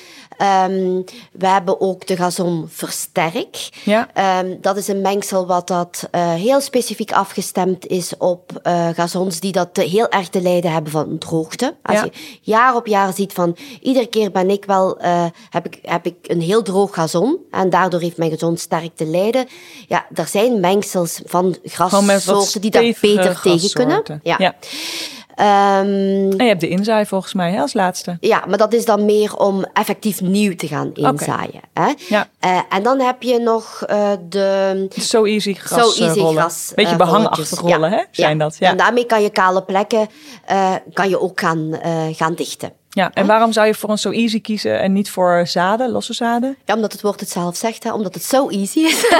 Um, 0.68 1.04
we 1.32 1.48
hebben 1.48 1.82
ook 1.82 2.08
de 2.08 2.16
gazon 2.16 2.66
versterk. 2.70 3.70
Ja. 3.84 4.10
Um, 4.40 4.58
dat 4.62 4.78
is 4.78 4.88
een 4.88 5.02
mengsel 5.02 5.48
wat 5.48 5.68
dat 5.68 6.08
uh, 6.12 6.34
heel 6.34 6.62
specifiek 6.62 7.12
afgestemd 7.12 7.88
is 7.88 8.18
op 8.18 8.52
uh, 8.64 8.88
gazons 8.94 9.40
die 9.40 9.52
dat 9.52 9.70
heel 9.78 10.10
erg 10.10 10.30
te 10.30 10.42
lijden 10.42 10.72
hebben 10.72 10.92
van 10.92 11.18
droogte. 11.18 11.76
Als 11.82 11.98
ja. 11.98 12.04
je 12.04 12.12
jaar 12.42 12.76
op 12.76 12.88
jaar 12.88 13.14
ziet 13.14 13.34
van 13.34 13.58
iedere 13.82 14.08
keer 14.08 14.32
ben 14.32 14.50
ik 14.50 14.66
wel, 14.66 15.02
uh, 15.02 15.26
heb, 15.50 15.66
ik, 15.66 15.80
heb 15.82 16.06
ik 16.06 16.16
een 16.22 16.42
heel 16.42 16.62
droog 16.62 16.94
gazon 16.94 17.38
en 17.52 17.70
daardoor 17.70 18.00
heeft 18.00 18.18
mijn 18.18 18.32
gazon 18.32 18.58
sterk 18.58 18.96
te 18.96 19.06
lijden. 19.06 19.48
Ja, 19.88 20.06
er 20.14 20.28
zijn 20.28 20.60
mengsels 20.60 21.22
van 21.26 21.56
grassoorten 21.64 22.62
die 22.62 22.72
dat 22.72 23.00
beter 23.02 23.42
tegen 23.42 23.72
kunnen. 23.72 24.04
Ja. 24.24 24.36
ja. 24.38 24.56
Um, 25.36 25.46
en 25.46 26.36
je 26.38 26.43
hebt 26.43 26.62
de 26.62 26.67
inzaai 26.67 27.06
volgens 27.06 27.34
mij 27.34 27.52
hè, 27.52 27.60
als 27.60 27.74
laatste. 27.74 28.17
Ja, 28.19 28.43
maar 28.48 28.58
dat 28.58 28.74
is 28.74 28.86
dan 28.86 29.06
meer 29.06 29.38
om 29.38 29.65
effectief 29.74 30.22
nieuw 30.22 30.56
te 30.56 30.67
gaan 30.67 30.93
inzaaien. 30.93 31.62
Hè? 31.74 31.93
Ja. 32.10 32.28
Uh, 32.46 32.60
en 32.69 32.84
dan 32.84 33.00
heb 33.00 33.22
je 33.24 33.39
nog 33.39 33.84
uh, 33.89 34.12
de... 34.30 34.88
So 34.89 35.24
Easy 35.26 35.54
gras 35.54 35.96
so 35.96 36.04
easy 36.04 36.19
rollen. 36.19 36.41
Gras, 36.41 36.72
Beetje 36.76 36.96
behangachtig 36.96 37.60
rollen, 37.60 37.89
ja. 37.89 37.98
hè? 37.98 38.04
Zijn 38.12 38.38
dat? 38.38 38.56
Ja. 38.60 38.69
En 38.69 38.78
daarmee 38.78 39.06
kan 39.06 39.22
je 39.22 39.30
kale 39.30 39.63
plekken 39.63 40.08
uh, 40.52 40.76
kan 40.93 41.10
je 41.10 41.19
ook 41.19 41.39
gaan, 41.39 41.80
gaan 42.12 42.34
dichten. 42.34 42.72
Ja, 42.94 43.12
en 43.14 43.26
waarom 43.26 43.52
zou 43.52 43.68
je 43.68 43.74
voor 43.74 43.90
een 43.90 43.98
So 43.98 44.12
Easy 44.12 44.42
kiezen 44.42 44.80
en 44.80 44.94
niet 44.94 45.10
voor 45.10 45.48
zaden, 45.48 45.92
losse 45.92 46.14
zaden? 46.14 46.58
Ja, 46.66 46.76
omdat 46.76 46.92
het 46.92 47.02
woord 47.02 47.20
het 47.20 47.30
zelf 47.30 47.56
zegt, 47.56 47.84
hè? 47.84 47.94
omdat 47.94 48.14
het 48.14 48.24
zo 48.24 48.50
easy 48.50 48.80
is. 48.80 49.02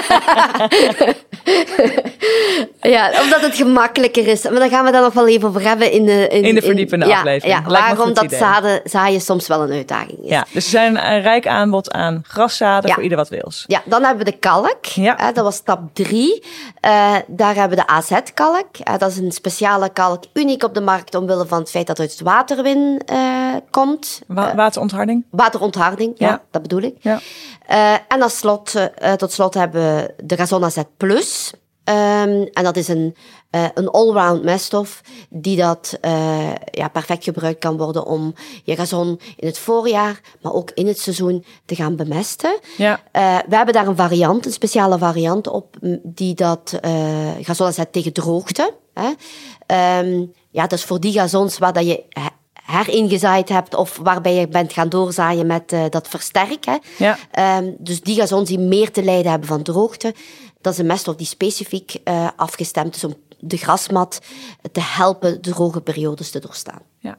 ja, 2.94 3.12
omdat 3.24 3.42
het 3.42 3.56
gemakkelijker 3.56 4.28
is. 4.28 4.44
Maar 4.44 4.60
daar 4.60 4.70
gaan 4.70 4.86
we 4.86 4.92
dan 4.92 5.02
nog 5.02 5.14
wel 5.14 5.28
even 5.28 5.48
over 5.48 5.62
hebben 5.62 5.92
in 5.92 6.06
de... 6.06 6.28
In, 6.28 6.44
in 6.44 6.56
de 6.56 6.62
verdiepende 6.62 7.06
ja, 7.06 7.18
aflevering. 7.18 7.60
Ja, 7.60 7.70
waarom 7.70 8.14
dat 8.14 8.32
zaden, 8.32 8.82
zaaien 8.84 9.22
soms 9.22 9.48
wel 9.48 9.62
een 9.62 9.72
uitdaging 9.72 10.20
is. 10.24 10.30
Ja, 10.30 10.46
dus 10.52 10.64
er 10.64 10.70
zijn 10.70 11.06
een 11.06 11.22
rijk 11.22 11.48
aanbod 11.48 11.92
aan 11.92 12.22
graszaden 12.28 12.94
voor 12.94 13.04
ieder 13.04 13.18
wat 13.18 13.30
wils. 13.30 13.64
Ja, 13.68 13.82
dan 13.86 14.04
hebben 14.04 14.26
we 14.26 14.32
de 14.32 14.38
kalk. 14.38 14.86
Ja. 14.86 15.32
dat 15.32 15.44
was 15.44 15.56
stap 15.56 15.80
drie. 15.94 16.44
Uh, 16.86 17.16
daar 17.28 17.56
hebben 17.56 17.78
we 17.78 17.84
de 17.86 17.92
AZ-kalk. 17.92 18.68
Uh, 18.88 18.98
dat 18.98 19.12
is 19.12 19.18
een 19.18 19.32
speciale 19.32 19.90
kalk, 19.90 20.24
uniek 20.34 20.64
op 20.64 20.74
de 20.74 20.82
markt 20.82 21.16
omwille 21.16 21.48
van 21.48 21.60
het 21.60 21.70
feit 21.70 21.88
dat 21.88 21.98
het 21.98 22.10
uit 22.10 22.20
het 22.20 22.28
waterwin 22.28 23.02
uh, 23.12 23.42
komt. 23.70 24.22
Wa 24.28 24.56
waterontharding? 24.56 25.26
Waterontharding, 25.30 26.13
ja, 26.18 26.42
dat 26.52 26.62
bedoel 26.62 26.82
ik. 26.82 26.96
Ja. 27.00 27.20
en 28.08 28.22
als 28.22 28.38
slot, 28.38 28.89
tot 29.18 29.32
slot 29.32 29.54
hebben 29.54 29.82
we 29.82 30.13
de 30.24 30.38
Gazon 30.38 30.63
AZ 30.63 30.82
Plus. 30.98 31.54
Um, 31.89 32.44
en 32.54 32.63
dat 32.63 32.76
is 32.76 32.88
een, 32.88 33.16
uh, 33.52 33.66
een 33.74 33.89
allround 33.89 34.44
meststof 34.44 35.02
die 35.30 35.58
dat 35.58 35.98
uh, 36.02 36.56
ja, 36.72 36.88
perfect 36.88 37.24
gebruikt 37.24 37.60
kan 37.60 37.78
worden 37.78 38.06
om 38.06 38.34
je 38.63 38.76
gazon 38.76 39.20
in 39.36 39.48
het 39.48 39.58
voorjaar, 39.58 40.22
maar 40.42 40.54
ook 40.54 40.72
in 40.72 40.88
het 40.88 41.00
seizoen 41.00 41.46
te 41.66 41.76
gaan 41.76 41.96
bemesten. 41.96 42.60
Ja. 42.78 43.00
Uh, 43.13 43.38
we 43.48 43.56
hebben 43.56 43.74
daar 43.74 43.88
een 43.88 43.96
variant, 43.96 44.46
een 44.46 44.52
speciale 44.52 44.98
variant 44.98 45.48
op, 45.48 45.78
die 46.04 46.36
dat 46.36 46.80
gazon 47.42 47.72
zet 47.72 47.94
tegen 47.94 48.13
droogte. 48.13 48.74
Hè. 48.94 49.10
Um, 50.00 50.34
ja, 50.50 50.62
dat 50.62 50.80
is 50.80 50.86
voor 50.86 51.00
die 51.00 51.13
gazons 51.13 51.58
waar 51.58 51.74
dat 51.74 51.88
je 51.88 52.04
heringezaaid 52.74 53.50
hebt 53.50 53.76
of 53.76 53.98
waarbij 53.98 54.34
je 54.34 54.48
bent 54.48 54.74
gaan 54.74 54.90
doorzaaien 54.90 55.48
met 55.48 55.74
uh, 55.74 55.84
dat 55.90 56.08
versterken. 56.08 56.80
Ja. 56.98 57.18
Um, 57.58 57.76
dus 57.80 58.02
die 58.02 58.16
gazons 58.16 58.50
die 58.50 58.60
meer 58.60 58.92
te 58.92 59.04
lijden 59.04 59.32
hebben 59.32 59.48
van 59.48 59.64
droogte, 59.64 60.14
dat 60.62 60.74
is 60.74 60.80
een 60.80 60.86
meststof 60.86 61.16
die 61.16 61.28
specifiek 61.28 61.98
uh, 62.04 62.28
afgestemd 62.36 62.96
is 62.96 63.04
om 63.04 63.16
de 63.40 63.58
grasmat 63.58 64.22
te 64.72 64.82
helpen 64.82 65.42
droge 65.42 65.82
periodes 65.82 66.32
te 66.32 66.40
doorstaan. 66.40 66.82
Ja. 66.98 67.18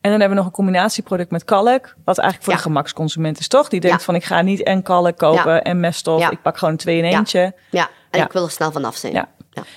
En 0.00 0.10
dan 0.10 0.20
hebben 0.20 0.28
we 0.28 0.34
nog 0.34 0.44
een 0.44 0.52
combinatieproduct 0.52 1.30
met 1.30 1.44
kalk, 1.44 1.96
wat 2.04 2.18
eigenlijk 2.18 2.50
voor 2.50 2.52
de 2.52 2.68
gemaksconsument 2.68 3.38
is, 3.38 3.48
toch? 3.48 3.68
Die 3.68 3.80
denkt 3.80 4.02
van 4.02 4.14
ik 4.14 4.24
ga 4.24 4.42
niet 4.42 4.62
en 4.62 4.82
kalk 4.82 5.18
kopen 5.18 5.64
en 5.64 5.80
meststof, 5.80 6.30
ik 6.30 6.42
pak 6.42 6.58
gewoon 6.58 6.76
twee 6.76 6.98
in 6.98 7.04
eentje. 7.04 7.54
Ja, 7.70 7.88
en 8.10 8.22
ik 8.22 8.32
wil 8.32 8.44
er 8.44 8.50
snel 8.50 8.72
vanaf 8.72 8.96
zijn. 8.96 9.12
Ja. 9.12 9.28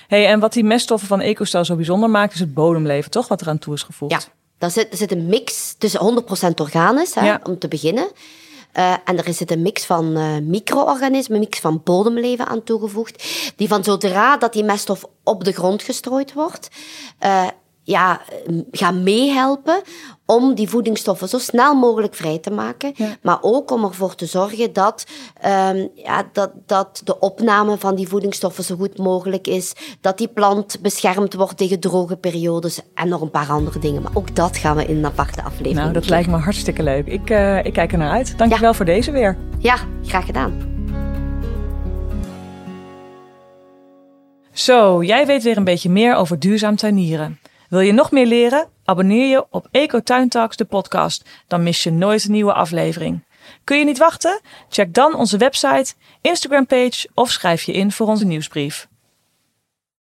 Hey, 0.06 0.26
en 0.26 0.40
wat 0.40 0.52
die 0.52 0.64
meststoffen 0.64 1.08
van 1.08 1.20
EcoStyle 1.20 1.64
zo 1.64 1.76
bijzonder 1.76 2.10
maakt, 2.10 2.34
is 2.34 2.40
het 2.40 2.54
bodemleven, 2.54 3.10
toch? 3.10 3.28
Wat 3.28 3.40
eraan 3.40 3.58
toe 3.58 3.74
is 3.74 3.82
gevoegd. 3.82 4.12
Ja, 4.12 4.20
daar 4.62 4.70
zit, 4.70 4.90
er 4.90 4.96
zit 4.96 5.12
een 5.12 5.26
mix 5.26 5.74
tussen 5.78 6.24
100% 6.50 6.54
organisch, 6.60 7.14
hè, 7.14 7.34
om 7.42 7.58
te 7.58 7.68
beginnen. 7.68 8.10
Uh, 8.78 8.94
en 9.04 9.24
er 9.24 9.34
zit 9.34 9.50
een 9.50 9.62
mix 9.62 9.84
van 9.84 10.18
uh, 10.18 10.38
micro-organismen, 10.38 11.36
een 11.36 11.44
mix 11.44 11.58
van 11.58 11.80
bodemleven 11.84 12.46
aan 12.46 12.62
toegevoegd, 12.62 13.24
die 13.56 13.68
van 13.68 13.84
zodra 13.84 14.36
dat 14.36 14.52
die 14.52 14.64
meststof 14.64 15.04
op 15.22 15.44
de 15.44 15.52
grond 15.52 15.82
gestrooid 15.82 16.32
wordt, 16.32 16.68
uh, 17.24 17.46
ja, 17.82 18.20
gaan 18.70 19.02
meehelpen 19.02 19.82
om 20.26 20.54
die 20.54 20.68
voedingsstoffen 20.68 21.28
zo 21.28 21.38
snel 21.38 21.74
mogelijk 21.74 22.14
vrij 22.14 22.38
te 22.38 22.50
maken. 22.50 22.94
Maar 23.22 23.38
ook 23.40 23.70
om 23.70 23.84
ervoor 23.84 24.14
te 24.14 24.26
zorgen 24.26 24.72
dat, 24.72 25.04
um, 25.70 25.90
ja, 25.94 26.28
dat, 26.32 26.50
dat 26.66 27.00
de 27.04 27.18
opname 27.18 27.78
van 27.78 27.94
die 27.94 28.08
voedingsstoffen 28.08 28.64
zo 28.64 28.76
goed 28.76 28.98
mogelijk 28.98 29.46
is. 29.46 29.72
Dat 30.00 30.18
die 30.18 30.28
plant 30.28 30.78
beschermd 30.80 31.34
wordt 31.34 31.56
tegen 31.56 31.80
droge 31.80 32.16
periodes 32.16 32.80
en 32.94 33.08
nog 33.08 33.20
een 33.20 33.30
paar 33.30 33.48
andere 33.48 33.78
dingen. 33.78 34.02
Maar 34.02 34.12
ook 34.14 34.36
dat 34.36 34.56
gaan 34.56 34.76
we 34.76 34.86
in 34.86 34.96
een 34.96 35.06
aparte 35.06 35.42
aflevering 35.42 35.76
Nou, 35.76 35.92
dat 35.92 36.08
lijkt 36.08 36.28
me 36.28 36.36
hartstikke 36.36 36.82
leuk. 36.82 37.06
Ik, 37.06 37.30
uh, 37.30 37.64
ik 37.64 37.72
kijk 37.72 37.92
er 37.92 37.98
naar 37.98 38.12
uit. 38.12 38.38
Dankjewel 38.38 38.70
ja. 38.70 38.76
voor 38.76 38.84
deze 38.84 39.10
weer. 39.10 39.36
Ja, 39.58 39.76
graag 40.02 40.26
gedaan. 40.26 40.70
Zo, 44.52 45.02
jij 45.02 45.26
weet 45.26 45.42
weer 45.42 45.56
een 45.56 45.64
beetje 45.64 45.90
meer 45.90 46.14
over 46.14 46.38
duurzaam 46.38 46.76
tuinieren. 46.76 47.38
Wil 47.72 47.80
je 47.80 47.92
nog 47.92 48.10
meer 48.10 48.26
leren? 48.26 48.68
Abonneer 48.84 49.28
je 49.28 49.46
op 49.50 49.68
Eco 49.70 50.00
Talks, 50.00 50.56
de 50.56 50.64
podcast. 50.64 51.24
Dan 51.46 51.62
mis 51.62 51.82
je 51.82 51.90
nooit 51.90 52.24
een 52.24 52.30
nieuwe 52.32 52.52
aflevering. 52.52 53.24
Kun 53.64 53.78
je 53.78 53.84
niet 53.84 53.98
wachten? 53.98 54.40
Check 54.68 54.94
dan 54.94 55.14
onze 55.14 55.36
website, 55.36 55.94
Instagram 56.20 56.66
page 56.66 57.08
of 57.14 57.30
schrijf 57.30 57.62
je 57.62 57.72
in 57.72 57.92
voor 57.92 58.06
onze 58.06 58.24
nieuwsbrief. 58.24 58.88